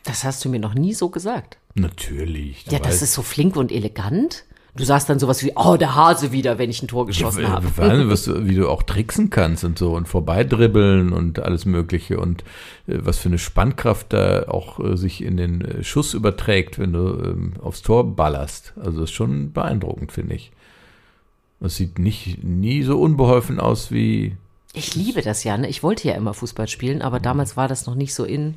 Das 0.04 0.24
hast 0.24 0.44
du 0.44 0.48
mir 0.48 0.60
noch 0.60 0.74
nie 0.74 0.94
so 0.94 1.10
gesagt. 1.10 1.58
Natürlich. 1.74 2.66
Ja, 2.66 2.78
das 2.78 3.02
ist 3.02 3.12
so 3.12 3.22
flink 3.22 3.56
und 3.56 3.70
elegant. 3.70 4.44
Du 4.76 4.84
sagst 4.84 5.08
dann 5.08 5.18
sowas 5.18 5.42
wie, 5.44 5.52
oh, 5.56 5.76
der 5.76 5.96
Hase 5.96 6.30
wieder, 6.30 6.58
wenn 6.58 6.70
ich 6.70 6.82
ein 6.82 6.88
Tor 6.88 7.06
geschossen 7.06 7.48
habe. 7.48 7.66
was 7.76 8.24
du, 8.24 8.46
wie 8.46 8.54
du 8.54 8.68
auch 8.68 8.82
tricksen 8.84 9.30
kannst 9.30 9.64
und 9.64 9.78
so 9.78 9.94
und 9.94 10.06
vorbeidribbeln 10.06 11.12
und 11.12 11.40
alles 11.40 11.64
Mögliche 11.64 12.20
und 12.20 12.42
äh, 12.86 12.98
was 13.00 13.18
für 13.18 13.28
eine 13.28 13.38
Spannkraft 13.38 14.12
da 14.12 14.44
auch 14.48 14.78
äh, 14.78 14.96
sich 14.96 15.22
in 15.22 15.36
den 15.36 15.60
äh, 15.62 15.84
Schuss 15.84 16.14
überträgt, 16.14 16.78
wenn 16.78 16.92
du 16.92 17.20
ähm, 17.24 17.52
aufs 17.60 17.82
Tor 17.82 18.14
ballerst. 18.14 18.72
Also 18.76 19.00
das 19.00 19.10
ist 19.10 19.16
schon 19.16 19.52
beeindruckend, 19.52 20.12
finde 20.12 20.36
ich. 20.36 20.52
Das 21.58 21.76
sieht 21.76 21.98
nicht 21.98 22.42
nie 22.42 22.82
so 22.82 23.00
unbeholfen 23.00 23.60
aus 23.60 23.90
wie 23.90 24.36
Ich 24.72 24.94
liebe 24.94 25.20
das 25.20 25.44
ja, 25.44 25.58
ne? 25.58 25.68
Ich 25.68 25.82
wollte 25.82 26.08
ja 26.08 26.14
immer 26.14 26.32
Fußball 26.32 26.68
spielen, 26.68 27.02
aber 27.02 27.20
damals 27.20 27.56
war 27.56 27.68
das 27.68 27.86
noch 27.86 27.96
nicht 27.96 28.14
so 28.14 28.24
in. 28.24 28.54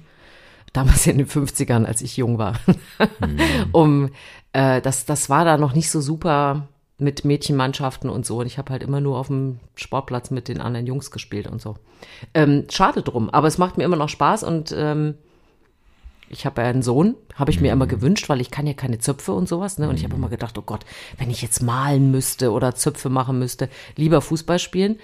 Damals 0.71 1.05
in 1.05 1.19
den 1.19 1.27
50ern, 1.27 1.85
als 1.85 2.01
ich 2.01 2.17
jung 2.17 2.39
war. 2.39 2.59
um, 3.73 4.09
äh, 4.53 4.81
das, 4.81 5.05
das 5.05 5.29
war 5.29 5.45
da 5.45 5.57
noch 5.57 5.73
nicht 5.73 5.91
so 5.91 6.01
super 6.01 6.67
mit 6.97 7.25
Mädchenmannschaften 7.25 8.09
und 8.09 8.25
so. 8.25 8.39
Und 8.39 8.45
ich 8.47 8.57
habe 8.57 8.71
halt 8.71 8.83
immer 8.83 9.01
nur 9.01 9.17
auf 9.17 9.27
dem 9.27 9.59
Sportplatz 9.75 10.31
mit 10.31 10.47
den 10.47 10.61
anderen 10.61 10.87
Jungs 10.87 11.11
gespielt 11.11 11.47
und 11.47 11.61
so. 11.61 11.75
Ähm, 12.33 12.65
schade 12.69 13.01
drum, 13.01 13.29
aber 13.29 13.47
es 13.47 13.57
macht 13.57 13.77
mir 13.77 13.83
immer 13.83 13.97
noch 13.97 14.09
Spaß 14.09 14.43
und 14.43 14.73
ähm, 14.77 15.15
ich 16.29 16.45
habe 16.45 16.61
ja 16.61 16.67
einen 16.67 16.81
Sohn, 16.81 17.15
habe 17.35 17.51
ich 17.51 17.61
mir 17.61 17.71
immer 17.71 17.85
gewünscht, 17.85 18.27
weil 18.27 18.41
ich 18.41 18.49
kann 18.49 18.65
ja 18.65 18.73
keine 18.73 18.97
Zöpfe 18.97 19.33
und 19.33 19.47
sowas. 19.47 19.77
Ne? 19.77 19.87
Und 19.87 19.95
ich 19.95 20.03
habe 20.03 20.15
immer 20.15 20.29
gedacht, 20.29 20.57
oh 20.57 20.63
Gott, 20.63 20.83
wenn 21.17 21.29
ich 21.29 21.41
jetzt 21.41 21.61
malen 21.61 22.11
müsste 22.11 22.51
oder 22.51 22.73
Zöpfe 22.73 23.09
machen 23.09 23.37
müsste, 23.37 23.69
lieber 23.95 24.19
Fußball 24.21 24.57
spielen. 24.57 24.99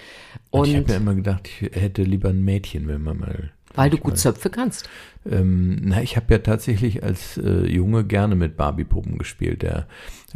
Und 0.49 0.69
ich 0.69 0.75
habe 0.75 0.87
mir 0.87 0.95
immer 0.95 1.13
gedacht, 1.13 1.47
ich 1.47 1.75
hätte 1.75 2.03
lieber 2.03 2.29
ein 2.29 2.43
Mädchen, 2.43 2.87
wenn 2.87 3.03
man 3.03 3.19
mal 3.19 3.51
weil 3.79 3.89
du 3.89 3.97
gut 3.97 4.17
Zöpfe 4.17 4.49
kannst. 4.49 4.89
Ähm, 5.25 5.77
na, 5.81 6.01
ich 6.01 6.17
habe 6.17 6.33
ja 6.33 6.39
tatsächlich 6.39 7.01
als 7.01 7.37
äh, 7.37 7.65
Junge 7.65 8.03
gerne 8.03 8.35
mit 8.35 8.57
Barbie-Puppen 8.57 9.17
gespielt. 9.17 9.63
Da 9.63 9.85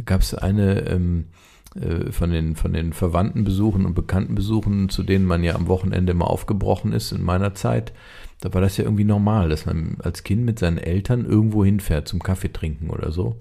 gab 0.06 0.22
es 0.22 0.34
eine 0.34 0.88
ähm, 0.88 1.26
äh, 1.74 2.10
von 2.10 2.30
den 2.30 2.56
von 2.56 2.72
den 2.72 2.94
Verwandtenbesuchen 2.94 3.84
und 3.84 3.92
Bekanntenbesuchen, 3.92 4.88
zu 4.88 5.02
denen 5.02 5.26
man 5.26 5.44
ja 5.44 5.56
am 5.56 5.68
Wochenende 5.68 6.12
immer 6.12 6.30
aufgebrochen 6.30 6.92
ist 6.94 7.12
in 7.12 7.22
meiner 7.22 7.54
Zeit. 7.54 7.92
Da 8.40 8.54
war 8.54 8.62
das 8.62 8.78
ja 8.78 8.84
irgendwie 8.84 9.04
normal, 9.04 9.50
dass 9.50 9.66
man 9.66 9.98
als 10.02 10.24
Kind 10.24 10.46
mit 10.46 10.58
seinen 10.58 10.78
Eltern 10.78 11.26
irgendwo 11.26 11.66
hinfährt 11.66 12.08
zum 12.08 12.22
Kaffee 12.22 12.52
trinken 12.52 12.88
oder 12.88 13.12
so. 13.12 13.36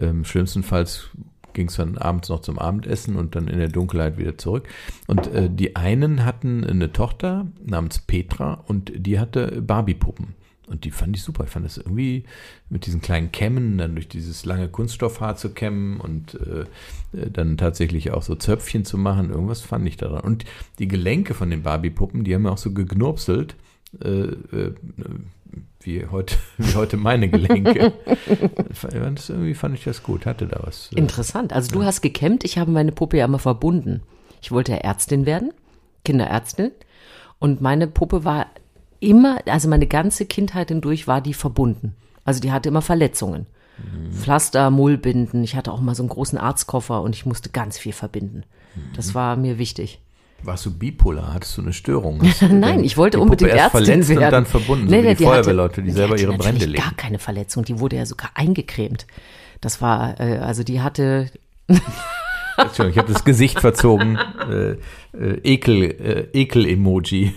Ähm, 0.00 0.24
schlimmstenfalls 0.24 1.10
ging 1.54 1.68
es 1.68 1.76
dann 1.76 1.98
abends 1.98 2.28
noch 2.28 2.40
zum 2.40 2.58
Abendessen 2.58 3.16
und 3.16 3.34
dann 3.36 3.48
in 3.48 3.58
der 3.58 3.68
Dunkelheit 3.68 4.18
wieder 4.18 4.38
zurück. 4.38 4.68
Und 5.06 5.26
äh, 5.28 5.48
die 5.50 5.76
einen 5.76 6.24
hatten 6.24 6.64
eine 6.64 6.92
Tochter 6.92 7.46
namens 7.64 7.98
Petra 8.00 8.64
und 8.66 8.92
die 8.94 9.18
hatte 9.18 9.62
Barbie-Puppen. 9.62 10.34
Und 10.72 10.84
die 10.84 10.90
fand 10.90 11.16
ich 11.16 11.22
super. 11.22 11.44
Ich 11.44 11.50
fand 11.50 11.66
das 11.66 11.76
irgendwie 11.76 12.24
mit 12.70 12.86
diesen 12.86 13.02
kleinen 13.02 13.30
Kämmen, 13.30 13.78
dann 13.78 13.94
durch 13.94 14.08
dieses 14.08 14.46
lange 14.46 14.68
Kunststoffhaar 14.68 15.36
zu 15.36 15.50
kämmen 15.50 16.00
und 16.00 16.34
äh, 16.34 16.62
äh, 17.16 17.30
dann 17.30 17.58
tatsächlich 17.58 18.12
auch 18.12 18.22
so 18.22 18.34
Zöpfchen 18.36 18.84
zu 18.84 18.96
machen. 18.96 19.30
Irgendwas 19.30 19.60
fand 19.60 19.86
ich 19.86 19.98
daran. 19.98 20.22
Und 20.22 20.44
die 20.78 20.88
Gelenke 20.88 21.34
von 21.34 21.50
den 21.50 21.62
Barbie-Puppen, 21.62 22.24
die 22.24 22.34
haben 22.34 22.46
auch 22.46 22.58
so 22.58 22.72
geknurpselt. 22.72 23.54
Äh, 24.00 24.08
äh, 24.08 24.74
wie 25.80 26.06
heute, 26.06 26.36
wie 26.58 26.74
heute 26.74 26.96
meine 26.96 27.28
Gelenke. 27.28 27.92
das, 29.14 29.28
irgendwie 29.28 29.54
fand 29.54 29.74
ich 29.74 29.84
das 29.84 30.02
gut, 30.02 30.26
hatte 30.26 30.46
da 30.46 30.60
was. 30.62 30.90
äh, 30.92 30.98
Interessant. 30.98 31.52
Also 31.52 31.72
du 31.72 31.84
hast 31.84 32.00
gekämmt, 32.00 32.44
ich 32.44 32.58
habe 32.58 32.70
meine 32.70 32.92
Puppe 32.92 33.18
ja 33.18 33.24
immer 33.24 33.38
verbunden. 33.38 34.02
Ich 34.40 34.50
wollte 34.50 34.72
ja 34.72 34.78
Ärztin 34.78 35.26
werden, 35.26 35.52
Kinderärztin. 36.04 36.72
Und 37.38 37.60
meine 37.60 37.86
Puppe 37.86 38.24
war 38.24 38.46
immer, 39.00 39.38
also 39.46 39.68
meine 39.68 39.86
ganze 39.86 40.26
Kindheit 40.26 40.68
hindurch 40.68 41.06
war 41.06 41.20
die 41.20 41.34
verbunden. 41.34 41.94
Also 42.24 42.40
die 42.40 42.52
hatte 42.52 42.68
immer 42.68 42.82
Verletzungen. 42.82 43.46
Pflaster, 44.12 44.70
Mullbinden. 44.70 45.42
Ich 45.42 45.56
hatte 45.56 45.72
auch 45.72 45.80
mal 45.80 45.94
so 45.94 46.02
einen 46.02 46.10
großen 46.10 46.38
Arztkoffer 46.38 47.02
und 47.02 47.16
ich 47.16 47.26
musste 47.26 47.50
ganz 47.50 47.78
viel 47.78 47.92
verbinden. 47.92 48.44
Das 48.94 49.14
war 49.14 49.36
mir 49.36 49.58
wichtig. 49.58 50.00
Warst 50.44 50.66
du 50.66 50.70
bipolar? 50.76 51.34
Hattest 51.34 51.56
du 51.56 51.62
eine 51.62 51.72
Störung? 51.72 52.20
Nein, 52.50 52.82
ich 52.84 52.96
wollte 52.96 53.16
die 53.18 53.22
unbedingt 53.22 53.50
erst 53.52 53.74
Ärztin 53.74 53.84
verletzt 53.86 54.08
werden. 54.10 54.24
und 54.24 54.32
dann 54.32 54.46
verbunden, 54.46 54.84
Nee, 54.86 54.90
so 54.90 54.96
nee, 54.96 55.02
die 55.02 55.08
hatte- 55.10 55.24
Feuerwehrleute, 55.44 55.82
die 55.82 55.90
selber 55.92 56.14
hatte 56.14 56.22
ihre 56.22 56.36
Brände 56.36 56.64
legen. 56.66 56.82
gar 56.82 56.94
keine 56.94 57.18
Verletzung. 57.18 57.64
Die 57.64 57.78
wurde 57.78 57.96
ja 57.96 58.06
sogar 58.06 58.30
eingecremt. 58.34 59.06
Das 59.60 59.80
war, 59.80 60.18
äh, 60.20 60.38
also 60.38 60.64
die 60.64 60.80
hatte, 60.80 61.30
Entschuldigung, 62.56 62.90
ich 62.90 62.98
habe 62.98 63.12
das 63.12 63.24
Gesicht 63.24 63.60
verzogen. 63.60 64.18
Äh, 64.50 64.72
äh, 65.16 65.40
Ekel, 65.44 65.82
äh, 65.82 66.28
Ekel-Emoji. 66.32 67.32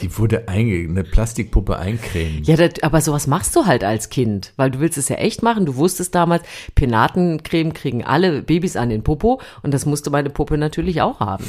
Die 0.00 0.18
wurde 0.18 0.48
einge 0.48 0.74
eine 0.88 1.04
Plastikpuppe 1.04 1.78
eincremen. 1.78 2.42
Ja, 2.42 2.56
das, 2.56 2.82
aber 2.82 3.00
sowas 3.00 3.28
machst 3.28 3.54
du 3.54 3.66
halt 3.66 3.84
als 3.84 4.10
Kind, 4.10 4.52
weil 4.56 4.72
du 4.72 4.80
willst 4.80 4.98
es 4.98 5.08
ja 5.08 5.16
echt 5.16 5.44
machen. 5.44 5.66
Du 5.66 5.76
wusstest 5.76 6.16
damals, 6.16 6.42
Penatencreme 6.74 7.72
kriegen 7.72 8.02
alle 8.04 8.42
Babys 8.42 8.74
an 8.76 8.88
den 8.90 9.04
Popo 9.04 9.40
und 9.62 9.72
das 9.72 9.86
musste 9.86 10.10
meine 10.10 10.30
Puppe 10.30 10.58
natürlich 10.58 11.00
auch 11.00 11.20
haben. 11.20 11.44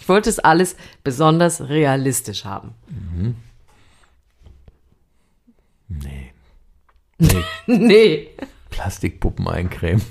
Ich 0.00 0.08
wollte 0.08 0.30
es 0.30 0.38
alles 0.38 0.76
besonders 1.02 1.68
realistisch 1.68 2.44
haben. 2.44 2.74
Nee. 5.88 6.32
Nee, 7.18 7.44
nee, 7.66 8.28
Plastikpuppen 8.70 9.46
eincremen. 9.46 10.02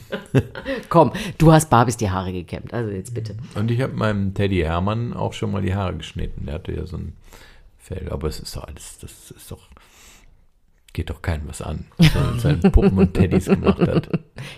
komm, 0.89 1.11
du 1.37 1.51
hast 1.51 1.69
Barbies 1.69 1.97
die 1.97 2.09
Haare 2.09 2.31
gekämmt, 2.31 2.73
also 2.73 2.91
jetzt 2.91 3.13
bitte. 3.13 3.35
Und 3.55 3.69
ich 3.69 3.81
habe 3.81 3.93
meinem 3.93 4.33
Teddy 4.33 4.61
Hermann 4.61 5.13
auch 5.13 5.33
schon 5.33 5.51
mal 5.51 5.61
die 5.61 5.75
Haare 5.75 5.97
geschnitten. 5.97 6.45
Der 6.45 6.55
hatte 6.55 6.71
ja 6.71 6.85
so 6.85 6.97
ein 6.97 7.13
Fell. 7.77 8.09
Aber 8.09 8.29
es 8.29 8.39
ist 8.39 8.55
doch 8.55 8.63
alles, 8.63 8.97
das 8.99 9.31
ist 9.31 9.51
doch, 9.51 9.67
geht 10.93 11.09
doch 11.09 11.21
keinem 11.21 11.49
was 11.49 11.61
an, 11.61 11.85
was 11.97 12.15
er 12.15 12.31
mit 12.31 12.41
seinen 12.41 12.71
Puppen 12.71 12.97
und 12.97 13.13
Teddys 13.13 13.45
gemacht 13.45 13.81
hat. 13.81 14.07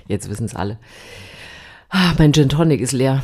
Jetzt 0.08 0.30
wissen 0.30 0.46
es 0.46 0.56
alle. 0.56 0.78
Ah, 1.90 2.14
mein 2.20 2.34
Gin 2.34 2.50
Tonic 2.50 2.82
ist 2.82 2.92
leer. 2.92 3.24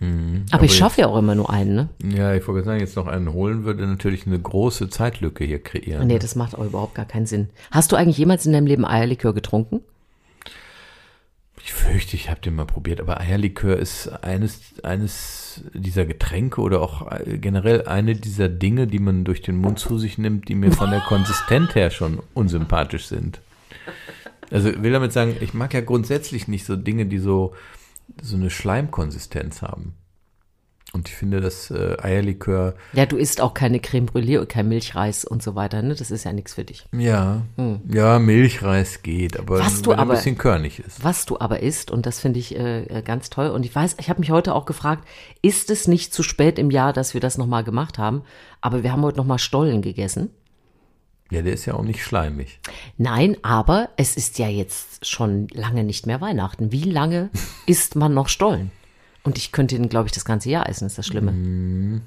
Aber, 0.00 0.08
Mhm. 0.10 0.46
aber 0.50 0.64
ich 0.64 0.76
schaffe 0.76 1.02
ja 1.02 1.06
auch 1.08 1.18
immer 1.18 1.34
nur 1.34 1.50
einen, 1.50 1.74
ne? 1.74 1.88
Ja, 2.16 2.34
ich 2.34 2.46
wollte 2.48 2.64
sagen, 2.64 2.80
jetzt 2.80 2.96
noch 2.96 3.06
einen 3.06 3.32
holen 3.32 3.64
würde 3.64 3.86
natürlich 3.86 4.26
eine 4.26 4.38
große 4.38 4.88
Zeitlücke 4.88 5.44
hier 5.44 5.62
kreieren. 5.62 6.06
Nee, 6.06 6.18
das 6.18 6.36
macht 6.36 6.54
auch 6.56 6.64
überhaupt 6.64 6.94
gar 6.94 7.04
keinen 7.04 7.26
Sinn. 7.26 7.48
Hast 7.70 7.92
du 7.92 7.96
eigentlich 7.96 8.18
jemals 8.18 8.46
in 8.46 8.52
deinem 8.52 8.66
Leben 8.66 8.84
Eierlikör 8.86 9.34
getrunken? 9.34 9.80
Ich 11.62 11.74
fürchte, 11.74 12.16
ich 12.16 12.30
habe 12.30 12.40
den 12.40 12.54
mal 12.54 12.64
probiert, 12.64 13.00
aber 13.00 13.20
Eierlikör 13.20 13.76
ist 13.76 14.08
eines, 14.24 14.60
eines 14.82 15.62
dieser 15.74 16.06
Getränke 16.06 16.62
oder 16.62 16.80
auch 16.80 17.10
äh, 17.12 17.36
generell 17.38 17.86
eine 17.86 18.14
dieser 18.14 18.48
Dinge, 18.48 18.86
die 18.86 18.98
man 18.98 19.24
durch 19.24 19.42
den 19.42 19.56
Mund 19.56 19.78
zu 19.78 19.98
sich 19.98 20.16
nimmt, 20.16 20.48
die 20.48 20.54
mir 20.54 20.72
von 20.72 20.90
der 20.90 21.00
Konsistenz 21.00 21.74
her 21.74 21.90
schon 21.90 22.20
unsympathisch 22.32 23.06
sind. 23.06 23.40
Also 24.50 24.70
ich 24.70 24.82
will 24.82 24.92
damit 24.92 25.12
sagen, 25.12 25.36
ich 25.40 25.52
mag 25.52 25.74
ja 25.74 25.80
grundsätzlich 25.82 26.48
nicht 26.48 26.64
so 26.64 26.76
Dinge, 26.76 27.04
die 27.06 27.18
so, 27.18 27.54
so 28.22 28.36
eine 28.36 28.50
Schleimkonsistenz 28.50 29.62
haben. 29.62 29.94
Und 30.92 31.08
ich 31.08 31.14
finde, 31.14 31.40
dass 31.40 31.70
äh, 31.70 31.96
Eierlikör, 32.02 32.74
Ja, 32.94 33.06
du 33.06 33.16
isst 33.16 33.40
auch 33.40 33.54
keine 33.54 33.78
Creme 33.78 34.06
Brûlée 34.06 34.40
und 34.40 34.48
kein 34.48 34.68
Milchreis 34.68 35.24
und 35.24 35.40
so 35.40 35.54
weiter, 35.54 35.82
ne? 35.82 35.94
Das 35.94 36.10
ist 36.10 36.24
ja 36.24 36.32
nichts 36.32 36.54
für 36.54 36.64
dich. 36.64 36.84
ja, 36.92 37.42
ja, 37.88 38.18
Milchreis 38.18 39.02
geht, 39.04 39.38
aber 39.38 39.58
Hm. 39.58 39.66
Was 39.66 39.82
du 39.82 39.90
wenn 39.90 39.98
er 39.98 40.02
aber- 40.02 40.12
ein 40.14 40.16
bisschen 40.16 40.36
körnig 40.38 40.80
ist. 40.80 41.04
Was 41.04 41.26
du 41.26 41.38
aber 41.38 41.60
isst, 41.62 41.92
und 41.92 42.06
das 42.06 42.18
finde 42.18 42.40
ich 42.40 42.56
äh, 42.56 42.82
äh, 42.86 43.02
ganz 43.02 43.30
toll. 43.30 43.50
Und 43.50 43.64
ich 43.64 43.72
weiß, 43.72 43.96
ich 44.00 44.10
habe 44.10 44.18
mich 44.18 44.32
heute 44.32 44.52
auch 44.52 44.66
gefragt, 44.66 45.06
ist 45.42 45.70
es 45.70 45.86
nicht 45.86 46.12
zu 46.12 46.24
spät 46.24 46.58
im 46.58 46.72
Jahr, 46.72 46.92
dass 46.92 47.14
wir 47.14 47.20
das 47.20 47.38
nochmal 47.38 47.62
gemacht 47.62 47.96
haben? 47.96 48.22
Aber 48.60 48.82
wir 48.82 48.90
haben 48.90 49.02
heute 49.02 49.18
nochmal 49.18 49.38
Stollen 49.38 49.82
gegessen. 49.82 50.30
Ja, 51.30 51.42
der 51.42 51.52
ist 51.54 51.64
ja 51.66 51.74
auch 51.74 51.84
nicht 51.84 52.02
schleimig. 52.02 52.58
Nein, 52.98 53.36
aber 53.42 53.90
es 53.96 54.16
ist 54.16 54.38
ja 54.38 54.48
jetzt 54.48 55.06
schon 55.06 55.46
lange 55.48 55.84
nicht 55.84 56.06
mehr 56.06 56.20
Weihnachten. 56.20 56.72
Wie 56.72 56.82
lange 56.84 57.30
isst 57.66 57.94
man 57.96 58.14
noch 58.14 58.28
Stollen? 58.28 58.70
Und 59.22 59.38
ich 59.38 59.52
könnte 59.52 59.76
ihn, 59.76 59.88
glaube 59.88 60.06
ich, 60.06 60.12
das 60.12 60.24
ganze 60.24 60.50
Jahr 60.50 60.68
essen, 60.68 60.86
ist 60.86 60.98
das 60.98 61.06
Schlimme. 61.06 62.00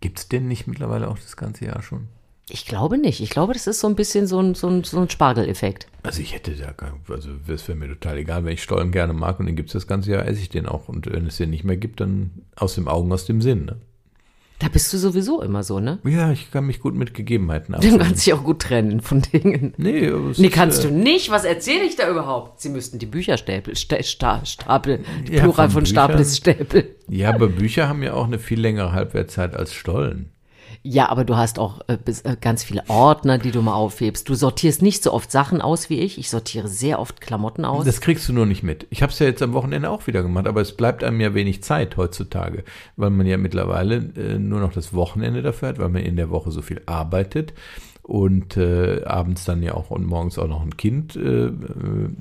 Gibt's 0.00 0.28
den 0.28 0.48
nicht 0.48 0.66
mittlerweile 0.66 1.08
auch 1.08 1.18
das 1.18 1.36
ganze 1.36 1.66
Jahr 1.66 1.82
schon? 1.82 2.08
Ich 2.50 2.66
glaube 2.66 2.98
nicht. 2.98 3.20
Ich 3.20 3.30
glaube, 3.30 3.54
das 3.54 3.66
ist 3.66 3.80
so 3.80 3.86
ein 3.86 3.94
bisschen 3.96 4.26
so 4.26 4.38
ein, 4.38 4.54
so 4.54 4.68
ein, 4.68 4.84
so 4.84 5.00
ein 5.00 5.08
Spargeleffekt. 5.08 5.86
Also 6.02 6.20
ich 6.20 6.34
hätte 6.34 6.52
da, 6.56 6.72
gar- 6.72 6.98
also 7.08 7.30
es 7.48 7.66
wäre 7.68 7.78
mir 7.78 7.88
total 7.88 8.18
egal, 8.18 8.44
wenn 8.44 8.52
ich 8.52 8.62
Stollen 8.62 8.92
gerne 8.92 9.14
mag 9.14 9.40
und 9.40 9.46
den 9.46 9.56
gibt's 9.56 9.72
das 9.72 9.86
ganze 9.86 10.10
Jahr, 10.10 10.26
esse 10.26 10.40
ich 10.42 10.50
den 10.50 10.66
auch. 10.66 10.88
Und 10.88 11.06
wenn 11.10 11.26
es 11.26 11.38
den 11.38 11.50
nicht 11.50 11.64
mehr 11.64 11.78
gibt, 11.78 12.00
dann 12.00 12.42
aus 12.56 12.74
dem 12.74 12.86
Augen, 12.86 13.10
aus 13.12 13.24
dem 13.24 13.40
Sinn. 13.40 13.64
Ne? 13.64 13.76
Da 14.64 14.70
bist 14.70 14.90
du 14.94 14.96
sowieso 14.96 15.42
immer 15.42 15.62
so, 15.62 15.78
ne? 15.78 15.98
Ja, 16.04 16.32
ich 16.32 16.50
kann 16.50 16.64
mich 16.64 16.80
gut 16.80 16.94
mit 16.94 17.12
Gegebenheiten 17.12 17.72
Du 17.72 17.76
abfinden. 17.76 17.98
kannst 17.98 18.24
dich 18.26 18.32
auch 18.32 18.42
gut 18.44 18.62
trennen 18.62 19.02
von 19.02 19.20
Dingen. 19.20 19.74
Nee, 19.76 20.10
Nee, 20.10 20.30
ist, 20.30 20.52
kannst 20.54 20.82
äh, 20.84 20.88
du 20.88 20.94
nicht. 20.94 21.30
Was 21.30 21.44
erzähle 21.44 21.84
ich 21.84 21.96
da 21.96 22.10
überhaupt? 22.10 22.62
Sie 22.62 22.70
müssten 22.70 22.98
die 22.98 23.04
Bücher 23.04 23.36
stapeln, 23.36 23.76
sta, 23.76 24.02
sta, 24.02 24.40
stapeln, 24.46 25.04
Ja, 25.30 25.42
Plural 25.42 25.68
von 25.68 25.70
von. 25.70 25.86
Stapel 25.86 26.20
ist 26.20 26.38
Stapel. 26.38 26.96
Ja, 27.08 27.28
aber 27.34 27.48
Bücher 27.48 27.88
haben 27.90 28.02
ja 28.02 28.14
auch 28.14 28.24
eine 28.24 28.38
viel 28.38 28.58
längere 28.58 28.92
Halbwertzeit 28.92 29.54
als 29.54 29.74
Stollen. 29.74 30.30
Ja, 30.86 31.08
aber 31.08 31.24
du 31.24 31.34
hast 31.34 31.58
auch 31.58 31.80
äh, 31.86 31.96
äh, 32.24 32.36
ganz 32.38 32.62
viele 32.62 32.82
Ordner, 32.88 33.38
die 33.38 33.52
du 33.52 33.62
mal 33.62 33.72
aufhebst. 33.72 34.28
Du 34.28 34.34
sortierst 34.34 34.82
nicht 34.82 35.02
so 35.02 35.14
oft 35.14 35.32
Sachen 35.32 35.62
aus 35.62 35.88
wie 35.88 35.98
ich. 35.98 36.18
Ich 36.18 36.28
sortiere 36.28 36.68
sehr 36.68 37.00
oft 37.00 37.22
Klamotten 37.22 37.64
aus. 37.64 37.86
Das 37.86 38.02
kriegst 38.02 38.28
du 38.28 38.34
nur 38.34 38.44
nicht 38.44 38.62
mit. 38.62 38.86
Ich 38.90 39.02
habe 39.02 39.10
es 39.10 39.18
ja 39.18 39.24
jetzt 39.24 39.40
am 39.40 39.54
Wochenende 39.54 39.88
auch 39.88 40.06
wieder 40.06 40.22
gemacht, 40.22 40.46
aber 40.46 40.60
es 40.60 40.76
bleibt 40.76 41.02
einem 41.02 41.22
ja 41.22 41.32
wenig 41.32 41.62
Zeit 41.62 41.96
heutzutage, 41.96 42.64
weil 42.96 43.08
man 43.08 43.26
ja 43.26 43.38
mittlerweile 43.38 43.96
äh, 44.14 44.38
nur 44.38 44.60
noch 44.60 44.74
das 44.74 44.92
Wochenende 44.92 45.40
dafür 45.40 45.68
hat, 45.68 45.78
weil 45.78 45.88
man 45.88 46.02
in 46.02 46.16
der 46.16 46.28
Woche 46.28 46.50
so 46.50 46.60
viel 46.60 46.82
arbeitet 46.84 47.54
und 48.04 48.58
äh, 48.58 49.02
abends 49.04 49.46
dann 49.46 49.62
ja 49.62 49.72
auch 49.72 49.90
und 49.90 50.06
morgens 50.06 50.38
auch 50.38 50.46
noch 50.46 50.60
ein 50.60 50.76
Kind 50.76 51.16
äh, 51.16 51.46
äh, 51.46 51.52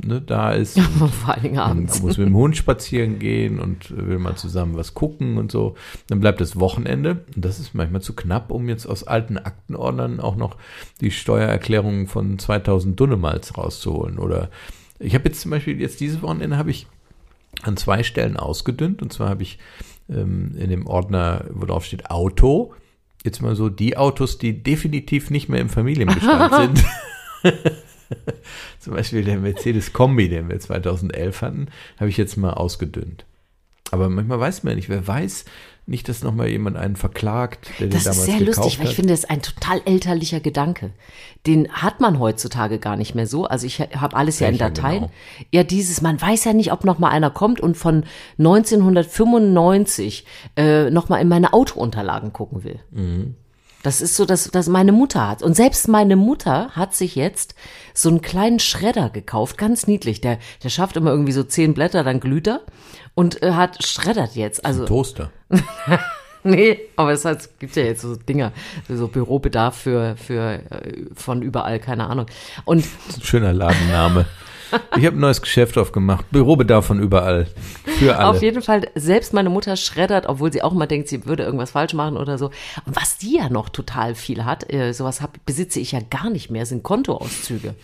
ne, 0.01 0.21
da 0.25 0.53
ist. 0.53 0.79
Vor 0.79 1.33
allen 1.33 1.43
Dingen 1.43 1.55
Man 1.55 1.69
abends. 1.71 2.01
muss 2.01 2.17
mit 2.17 2.27
dem 2.27 2.35
Hund 2.35 2.55
spazieren 2.55 3.19
gehen 3.19 3.59
und 3.59 3.95
will 3.95 4.17
mal 4.17 4.35
zusammen 4.35 4.77
was 4.77 4.93
gucken 4.93 5.37
und 5.37 5.51
so. 5.51 5.75
Dann 6.07 6.21
bleibt 6.21 6.39
das 6.39 6.57
Wochenende. 6.57 7.25
Und 7.35 7.43
das 7.43 7.59
ist 7.59 7.75
manchmal 7.75 8.01
zu 8.01 8.15
knapp, 8.15 8.49
um 8.49 8.69
jetzt 8.69 8.85
aus 8.85 9.03
alten 9.03 9.37
Aktenordnern 9.37 10.21
auch 10.21 10.37
noch 10.37 10.55
die 11.01 11.11
Steuererklärung 11.11 12.07
von 12.07 12.39
2000 12.39 12.97
Dunnemals 12.97 13.57
rauszuholen. 13.57 14.19
Oder 14.19 14.49
ich 14.99 15.13
habe 15.15 15.25
jetzt 15.25 15.41
zum 15.41 15.51
Beispiel, 15.51 15.81
jetzt 15.81 15.99
dieses 15.99 16.21
Wochenende 16.21 16.55
habe 16.55 16.71
ich 16.71 16.87
an 17.61 17.75
zwei 17.75 18.03
Stellen 18.03 18.37
ausgedünnt. 18.37 19.01
Und 19.01 19.11
zwar 19.11 19.27
habe 19.27 19.43
ich 19.43 19.59
ähm, 20.09 20.55
in 20.57 20.69
dem 20.69 20.87
Ordner, 20.87 21.43
wo 21.51 21.65
drauf 21.65 21.83
steht 21.83 22.09
Auto, 22.09 22.73
jetzt 23.24 23.42
mal 23.42 23.56
so 23.56 23.70
die 23.70 23.98
Autos, 23.98 24.38
die 24.38 24.62
definitiv 24.62 25.30
nicht 25.30 25.50
mehr 25.50 25.62
im 25.62 25.70
Familienbestand 25.70 26.84
sind. 27.44 27.53
Zum 28.80 28.94
Beispiel 28.94 29.24
der 29.24 29.38
Mercedes 29.38 29.94
Kombi, 29.94 30.30
den 30.30 30.50
wir 30.50 30.60
2011 30.60 31.42
hatten, 31.42 31.68
habe 31.98 32.10
ich 32.10 32.18
jetzt 32.18 32.38
mal 32.38 32.53
ausgedünnt. 32.53 33.25
Aber 33.92 34.10
manchmal 34.10 34.39
weiß 34.39 34.63
man 34.63 34.72
ja 34.72 34.75
nicht, 34.75 34.89
wer 34.89 35.08
weiß 35.08 35.46
nicht, 35.85 36.07
dass 36.07 36.23
nochmal 36.23 36.47
jemand 36.47 36.77
einen 36.77 36.95
verklagt, 36.95 37.67
der 37.79 37.87
Das 37.87 38.03
den 38.03 38.11
ist 38.11 38.17
damals 38.17 38.25
sehr 38.25 38.39
gekauft 38.39 38.57
lustig, 38.57 38.79
weil 38.79 38.87
ich 38.87 38.95
finde, 38.95 39.11
das 39.11 39.19
ist 39.21 39.29
ein 39.29 39.41
total 39.41 39.81
elterlicher 39.83 40.39
Gedanke. 40.39 40.91
Den 41.45 41.69
hat 41.73 41.99
man 41.99 42.19
heutzutage 42.19 42.79
gar 42.79 42.95
nicht 42.95 43.15
mehr 43.15 43.27
so. 43.27 43.45
Also 43.45 43.67
ich 43.67 43.81
habe 43.81 44.15
alles 44.15 44.39
ja 44.39 44.47
in 44.47 44.53
Welcher 44.59 44.69
Dateien. 44.69 45.01
genau? 45.01 45.11
Ja, 45.51 45.63
dieses, 45.63 46.01
man 46.01 46.21
weiß 46.21 46.45
ja 46.45 46.53
nicht, 46.53 46.71
ob 46.71 46.85
noch 46.85 46.99
mal 46.99 47.09
einer 47.09 47.31
kommt 47.31 47.59
und 47.59 47.75
von 47.75 48.05
1995 48.39 50.25
äh, 50.55 50.89
noch 50.89 51.09
mal 51.09 51.17
in 51.17 51.27
meine 51.27 51.51
Autounterlagen 51.51 52.31
gucken 52.31 52.63
will. 52.63 52.79
Mhm. 52.91 53.35
Das 53.83 54.00
ist 54.00 54.15
so, 54.15 54.24
dass, 54.24 54.50
dass 54.50 54.69
meine 54.69 54.93
Mutter 54.93 55.27
hat. 55.27 55.43
Und 55.43 55.55
selbst 55.55 55.89
meine 55.89 56.15
Mutter 56.15 56.69
hat 56.69 56.96
sich 56.96 57.15
jetzt 57.15 57.53
so 57.93 58.07
einen 58.07 58.22
kleinen 58.22 58.59
Schredder 58.59 59.09
gekauft, 59.09 59.57
ganz 59.57 59.87
niedlich. 59.87 60.22
Der, 60.22 60.39
der 60.63 60.69
schafft 60.69 60.96
immer 60.96 61.11
irgendwie 61.11 61.33
so 61.33 61.43
zehn 61.43 61.74
Blätter, 61.74 62.05
dann 62.05 62.22
glüht 62.22 62.48
er 62.48 62.61
und 63.15 63.41
äh, 63.43 63.51
hat 63.51 63.83
schreddert 63.85 64.35
jetzt. 64.35 64.65
Also 64.65 64.85
Toaster. 64.85 65.31
Nee, 66.45 66.77
aber 66.97 67.13
es 67.13 67.23
heißt, 67.23 67.57
gibt 67.59 67.75
ja 67.77 67.83
jetzt 67.83 68.01
so 68.01 68.17
Dinger, 68.17 68.51
so 68.89 69.07
Bürobedarf 69.07 69.77
für, 69.77 70.17
für 70.17 70.59
äh, 70.69 71.05
von 71.15 71.41
überall, 71.41 71.79
keine 71.79 72.07
Ahnung. 72.07 72.25
Und 72.65 72.83
Das 72.83 73.15
ist 73.15 73.17
ein 73.19 73.23
schöner 73.23 73.53
Ladenname. 73.53 74.25
Ich 74.97 75.05
habe 75.05 75.15
ein 75.15 75.19
neues 75.19 75.41
Geschäft 75.41 75.77
aufgemacht. 75.77 76.29
Bürobedarf 76.31 76.87
von 76.87 76.99
überall. 76.99 77.47
Für 77.85 78.17
alle. 78.17 78.27
auf 78.27 78.41
jeden 78.41 78.61
Fall, 78.61 78.89
selbst 78.95 79.33
meine 79.33 79.49
Mutter 79.49 79.77
schreddert, 79.77 80.25
obwohl 80.25 80.51
sie 80.51 80.63
auch 80.63 80.73
mal 80.73 80.87
denkt, 80.87 81.07
sie 81.09 81.25
würde 81.25 81.43
irgendwas 81.43 81.71
falsch 81.71 81.93
machen 81.93 82.17
oder 82.17 82.37
so. 82.37 82.47
Und 82.85 82.95
was 82.95 83.17
die 83.17 83.37
ja 83.37 83.49
noch 83.49 83.69
total 83.69 84.15
viel 84.15 84.45
hat, 84.45 84.73
äh, 84.73 84.91
sowas 84.91 85.21
hab, 85.21 85.45
besitze 85.45 85.79
ich 85.79 85.91
ja 85.91 85.99
gar 86.09 86.29
nicht 86.29 86.49
mehr, 86.49 86.65
sind 86.65 86.83
Kontoauszüge. 86.83 87.75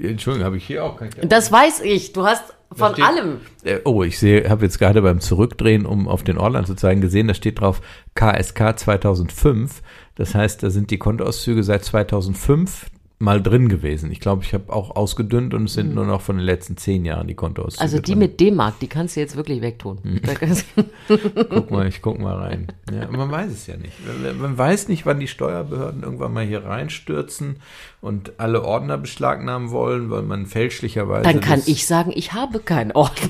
Entschuldigung, 0.00 0.46
habe 0.46 0.56
ich 0.56 0.66
hier 0.66 0.84
auch 0.84 0.96
kein 0.98 1.10
Das 1.22 1.50
weiß 1.52 1.80
ich, 1.80 2.12
du 2.12 2.24
hast 2.24 2.44
von 2.72 2.92
steht- 2.92 3.04
allem. 3.04 3.40
Äh, 3.64 3.78
Oh, 3.84 4.02
ich 4.02 4.18
sehe, 4.18 4.48
habe 4.48 4.64
jetzt 4.64 4.78
gerade 4.78 5.02
beim 5.02 5.20
Zurückdrehen, 5.20 5.86
um 5.86 6.08
auf 6.08 6.22
den 6.22 6.38
Ordner 6.38 6.64
zu 6.64 6.74
zeigen, 6.74 7.00
gesehen, 7.00 7.28
da 7.28 7.34
steht 7.34 7.60
drauf 7.60 7.80
KSK 8.14 8.76
2005. 8.78 9.82
Das 10.14 10.34
heißt, 10.34 10.62
da 10.62 10.70
sind 10.70 10.90
die 10.90 10.98
Kontoauszüge 10.98 11.62
seit 11.62 11.84
2005 11.84 12.86
mal 13.22 13.42
drin 13.42 13.68
gewesen. 13.68 14.10
Ich 14.10 14.18
glaube, 14.18 14.42
ich 14.44 14.54
habe 14.54 14.72
auch 14.72 14.96
ausgedünnt 14.96 15.52
und 15.52 15.64
es 15.66 15.74
sind 15.74 15.94
nur 15.94 16.06
noch 16.06 16.22
von 16.22 16.36
den 16.38 16.44
letzten 16.44 16.78
zehn 16.78 17.04
Jahren 17.04 17.28
die 17.28 17.34
Kontoauszüge. 17.34 17.82
Also 17.82 17.98
die 17.98 18.12
drin. 18.12 18.18
mit 18.18 18.40
D-Mark, 18.40 18.78
die 18.80 18.86
kannst 18.88 19.14
du 19.14 19.20
jetzt 19.20 19.36
wirklich 19.36 19.60
wegtun. 19.60 19.98
Kannst- 20.22 20.64
Guck 21.50 21.70
mal, 21.70 21.86
ich 21.86 22.00
guck 22.00 22.18
mal 22.18 22.34
rein. 22.34 22.68
Ja, 22.90 23.08
man 23.10 23.30
weiß 23.30 23.52
es 23.52 23.66
ja 23.66 23.76
nicht. 23.76 23.92
Man- 24.40 24.56
weiß 24.56 24.88
nicht, 24.88 25.04
wann 25.04 25.20
die 25.20 25.28
Steuerbehörden 25.28 26.02
irgendwann 26.02 26.32
mal 26.32 26.46
hier 26.46 26.64
reinstürzen 26.64 27.56
und 28.00 28.32
alle 28.40 28.64
Ordner 28.64 28.96
beschlagnahmen 28.96 29.70
wollen, 29.70 30.08
weil 30.10 30.22
man 30.22 30.46
fälschlicherweise. 30.46 31.24
Dann 31.24 31.40
kann 31.42 31.62
ich 31.66 31.86
sagen, 31.86 32.12
ich 32.14 32.32
habe 32.32 32.58
keinen 32.60 32.92
Ordner. 32.92 33.28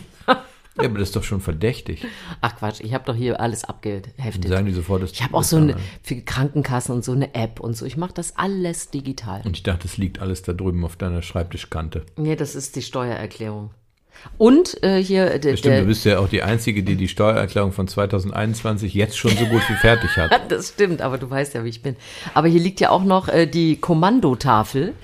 Ja, 0.77 0.85
aber 0.85 0.99
das 0.99 1.09
ist 1.09 1.17
doch 1.17 1.25
schon 1.25 1.41
verdächtig. 1.41 2.07
Ach 2.41 2.57
Quatsch, 2.57 2.81
ich 2.81 2.95
habe 2.95 3.05
doch 3.05 3.15
hier 3.15 3.41
alles 3.41 3.65
abgeheftet. 3.65 4.45
Dann 4.45 4.51
sagen 4.51 4.67
die 4.67 4.73
sofort, 4.73 5.03
das 5.03 5.13
Ich 5.13 5.23
habe 5.23 5.35
auch 5.35 5.43
so 5.43 5.57
eine 5.57 5.77
für 6.03 6.17
Krankenkassen 6.17 6.95
und 6.95 7.05
so 7.05 7.13
eine 7.13 7.35
App 7.35 7.61
und 7.61 7.77
so. 7.77 7.87
Ich 7.87 7.97
mache 7.97 8.15
das 8.15 8.37
alles 8.37 8.91
digital. 8.91 9.43
Und 9.45 9.57
ich 9.57 9.63
dachte, 9.63 9.89
es 9.89 9.97
liegt 9.97 10.21
alles 10.21 10.43
da 10.43 10.53
drüben 10.53 10.85
auf 10.85 10.97
deiner 10.97 11.23
Schreibtischkante. 11.23 12.07
Nee, 12.17 12.37
das 12.37 12.55
ist 12.55 12.77
die 12.77 12.83
Steuererklärung. 12.83 13.71
Und 14.39 14.83
äh, 14.83 15.03
hier 15.03 15.39
der, 15.39 15.57
Stimmt, 15.57 15.75
der 15.75 15.81
du 15.83 15.87
bist 15.87 16.05
ja 16.05 16.19
auch 16.19 16.29
die 16.29 16.43
Einzige, 16.43 16.83
die 16.83 16.97
die 16.97 17.09
Steuererklärung 17.09 17.73
von 17.73 17.89
2021 17.89 18.93
jetzt 18.95 19.17
schon 19.17 19.31
so 19.31 19.47
gut 19.47 19.63
wie 19.69 19.75
fertig 19.75 20.17
hat. 20.17 20.33
das 20.51 20.71
stimmt, 20.71 21.03
aber 21.03 21.19
du 21.19 21.29
weißt 21.29 21.55
ja, 21.55 21.65
wie 21.65 21.69
ich 21.69 21.83
bin. 21.83 21.97
Aber 22.35 22.49
hier 22.49 22.61
liegt 22.61 22.81
ja 22.81 22.91
auch 22.91 23.05
noch 23.05 23.29
äh, 23.29 23.47
die 23.47 23.77
Kommandotafel, 23.77 24.95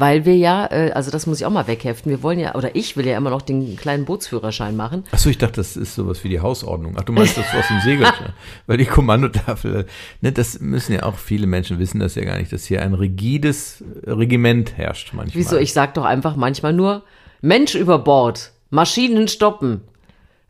weil 0.00 0.24
wir 0.24 0.36
ja, 0.36 0.66
äh, 0.70 0.92
also 0.92 1.10
das 1.10 1.26
muss 1.26 1.40
ich 1.40 1.46
auch 1.46 1.50
mal 1.50 1.66
wegheften. 1.66 2.10
Wir 2.10 2.22
wollen 2.22 2.38
ja, 2.38 2.54
oder 2.54 2.74
ich 2.74 2.96
will 2.96 3.06
ja 3.06 3.16
immer 3.16 3.30
noch 3.30 3.42
den 3.42 3.76
kleinen 3.76 4.06
Bootsführerschein 4.06 4.74
machen. 4.74 5.04
Achso, 5.12 5.28
ich 5.28 5.38
dachte, 5.38 5.56
das 5.56 5.76
ist 5.76 5.94
sowas 5.94 6.24
wie 6.24 6.30
die 6.30 6.40
Hausordnung. 6.40 6.96
Ach, 6.98 7.02
du 7.02 7.12
meinst 7.12 7.36
das 7.36 7.44
aus 7.54 7.68
dem 7.68 7.80
Segelschein. 7.80 8.32
Weil 8.66 8.78
die 8.78 8.86
Kommandotafel, 8.86 9.86
ne, 10.22 10.32
das 10.32 10.58
müssen 10.60 10.94
ja 10.94 11.02
auch 11.02 11.16
viele 11.16 11.46
Menschen 11.46 11.78
wissen, 11.78 12.00
das 12.00 12.14
ja 12.14 12.24
gar 12.24 12.38
nicht, 12.38 12.50
dass 12.52 12.64
hier 12.64 12.82
ein 12.82 12.94
rigides 12.94 13.84
Regiment 14.06 14.76
herrscht 14.76 15.12
manchmal. 15.12 15.38
Wieso? 15.38 15.58
Ich 15.58 15.74
sag 15.74 15.94
doch 15.94 16.04
einfach 16.04 16.34
manchmal 16.34 16.72
nur 16.72 17.02
Mensch 17.42 17.74
über 17.74 17.98
Bord, 17.98 18.52
Maschinen 18.70 19.28
stoppen, 19.28 19.82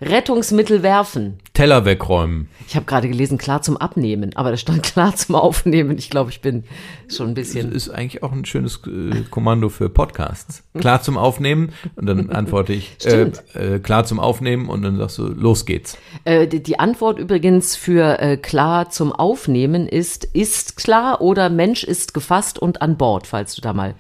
Rettungsmittel 0.01 0.83
werfen. 0.83 1.39
Teller 1.53 1.85
wegräumen. 1.85 2.49
Ich 2.67 2.75
habe 2.75 2.87
gerade 2.87 3.09
gelesen, 3.09 3.37
klar 3.37 3.61
zum 3.61 3.77
Abnehmen, 3.77 4.35
aber 4.35 4.51
da 4.51 4.57
stand 4.57 4.83
klar 4.95 5.15
zum 5.15 5.35
Aufnehmen. 5.35 5.99
Ich 5.99 6.09
glaube, 6.09 6.31
ich 6.31 6.41
bin 6.41 6.65
schon 7.09 7.29
ein 7.31 7.35
Das 7.35 7.49
bisschen. 7.53 7.73
ist 7.73 7.91
eigentlich 7.91 8.23
auch 8.23 8.33
ein 8.33 8.45
schönes 8.45 8.81
äh, 8.87 9.23
Kommando 9.31 9.69
für 9.69 9.91
Podcasts. 9.91 10.63
Klar 10.79 11.03
zum 11.03 11.19
Aufnehmen 11.19 11.73
und 11.97 12.07
dann 12.07 12.31
antworte 12.31 12.73
ich, 12.73 12.97
äh, 13.05 13.31
äh, 13.55 13.79
klar 13.79 14.05
zum 14.05 14.21
Aufnehmen 14.21 14.69
und 14.69 14.83
dann 14.83 14.97
sagst 14.97 15.19
du, 15.19 15.27
los 15.27 15.67
geht's. 15.67 15.99
Äh, 16.25 16.47
die, 16.47 16.63
die 16.63 16.79
Antwort 16.79 17.19
übrigens 17.19 17.77
für 17.77 18.19
äh, 18.21 18.37
klar 18.37 18.91
zum 18.91 19.13
Aufnehmen 19.13 19.87
ist 19.87 20.25
ist 20.25 20.77
klar 20.77 21.21
oder 21.21 21.51
Mensch 21.51 21.85
ist 21.85 22.15
gefasst 22.15 22.59
und 22.59 22.81
an 22.81 22.97
Bord, 22.97 23.27
falls 23.27 23.55
du 23.55 23.61
da 23.61 23.73
mal 23.73 23.95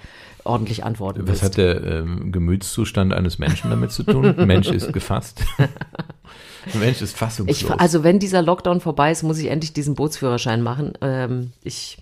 ordentlich 0.45 0.85
antworten 0.85 1.21
Was 1.23 1.29
willst. 1.29 1.43
hat 1.43 1.57
der 1.57 1.83
ähm, 1.85 2.33
Gemütszustand 2.33 3.13
eines 3.13 3.39
Menschen 3.39 3.71
damit 3.71 3.93
zu 3.93 4.03
tun? 4.03 4.35
Mensch 4.47 4.69
ist 4.71 4.93
gefasst. 4.93 5.43
Mensch 6.75 7.01
ist 7.01 7.17
fassungslos. 7.17 7.63
Ich, 7.75 7.81
also 7.81 8.05
wenn 8.05 8.19
dieser 8.19 8.43
Lockdown 8.43 8.81
vorbei 8.81 9.11
ist, 9.11 9.23
muss 9.23 9.39
ich 9.39 9.47
endlich 9.47 9.73
diesen 9.73 9.95
Bootsführerschein 9.95 10.63
machen. 10.63 10.93
Ähm, 11.01 11.53
ich, 11.63 11.99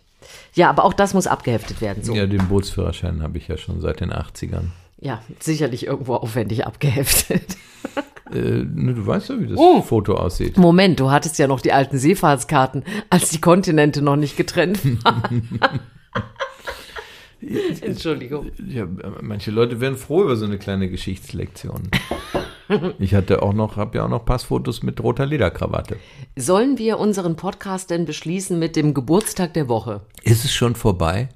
ja, 0.55 0.69
aber 0.69 0.85
auch 0.85 0.93
das 0.95 1.15
muss 1.15 1.27
abgeheftet 1.27 1.81
werden. 1.81 2.03
So. 2.03 2.15
ja, 2.15 2.27
den 2.27 2.49
Bootsführerschein 2.49 3.23
habe 3.23 3.39
ich 3.39 3.49
ja 3.49 3.57
schon 3.57 3.81
seit 3.81 4.01
den 4.01 4.13
80ern. 4.13 4.65
Ja, 5.01 5.21
sicherlich 5.39 5.87
irgendwo 5.87 6.15
aufwendig 6.15 6.67
abgeheftet. 6.67 7.57
Äh, 8.31 8.63
ne, 8.75 8.93
du 8.93 9.07
weißt 9.07 9.31
ja, 9.31 9.41
wie 9.41 9.47
das 9.47 9.57
Oh. 9.57 9.81
Foto 9.81 10.15
aussieht. 10.15 10.59
Moment, 10.59 11.01
du 11.01 11.11
hattest 11.11 11.39
ja 11.39 11.47
noch 11.47 11.63
die 11.63 11.73
alten 11.73 11.97
Seefahrtskarten, 11.97 12.85
als 13.09 13.31
die 13.31 13.41
Kontinente 13.41 14.03
noch 14.03 14.17
nicht 14.17 14.37
getrennt 14.37 14.85
waren. 15.03 15.59
Entschuldigung. 17.81 18.51
Ja, 18.69 18.87
manche 19.21 19.51
Leute 19.51 19.81
wären 19.81 19.97
froh 19.97 20.23
über 20.25 20.37
so 20.37 20.45
eine 20.45 20.59
kleine 20.59 20.89
Geschichtslektion. 20.91 21.89
Ich 22.99 23.15
hatte 23.15 23.41
auch 23.43 23.55
noch, 23.55 23.77
habe 23.79 23.97
ja 23.97 24.05
auch 24.05 24.11
noch 24.11 24.27
Passfotos 24.27 24.83
mit 24.83 25.03
roter 25.03 25.25
Lederkrawatte. 25.25 25.97
Sollen 26.37 26.77
wir 26.77 26.99
unseren 26.99 27.35
Podcast 27.35 27.89
denn 27.89 28.05
beschließen 28.05 28.59
mit 28.59 28.77
dem 28.77 28.93
Geburtstag 28.93 29.55
der 29.55 29.69
Woche? 29.71 30.03
Ist 30.23 30.45
es 30.45 30.53
schon 30.53 30.75
vorbei? 30.75 31.31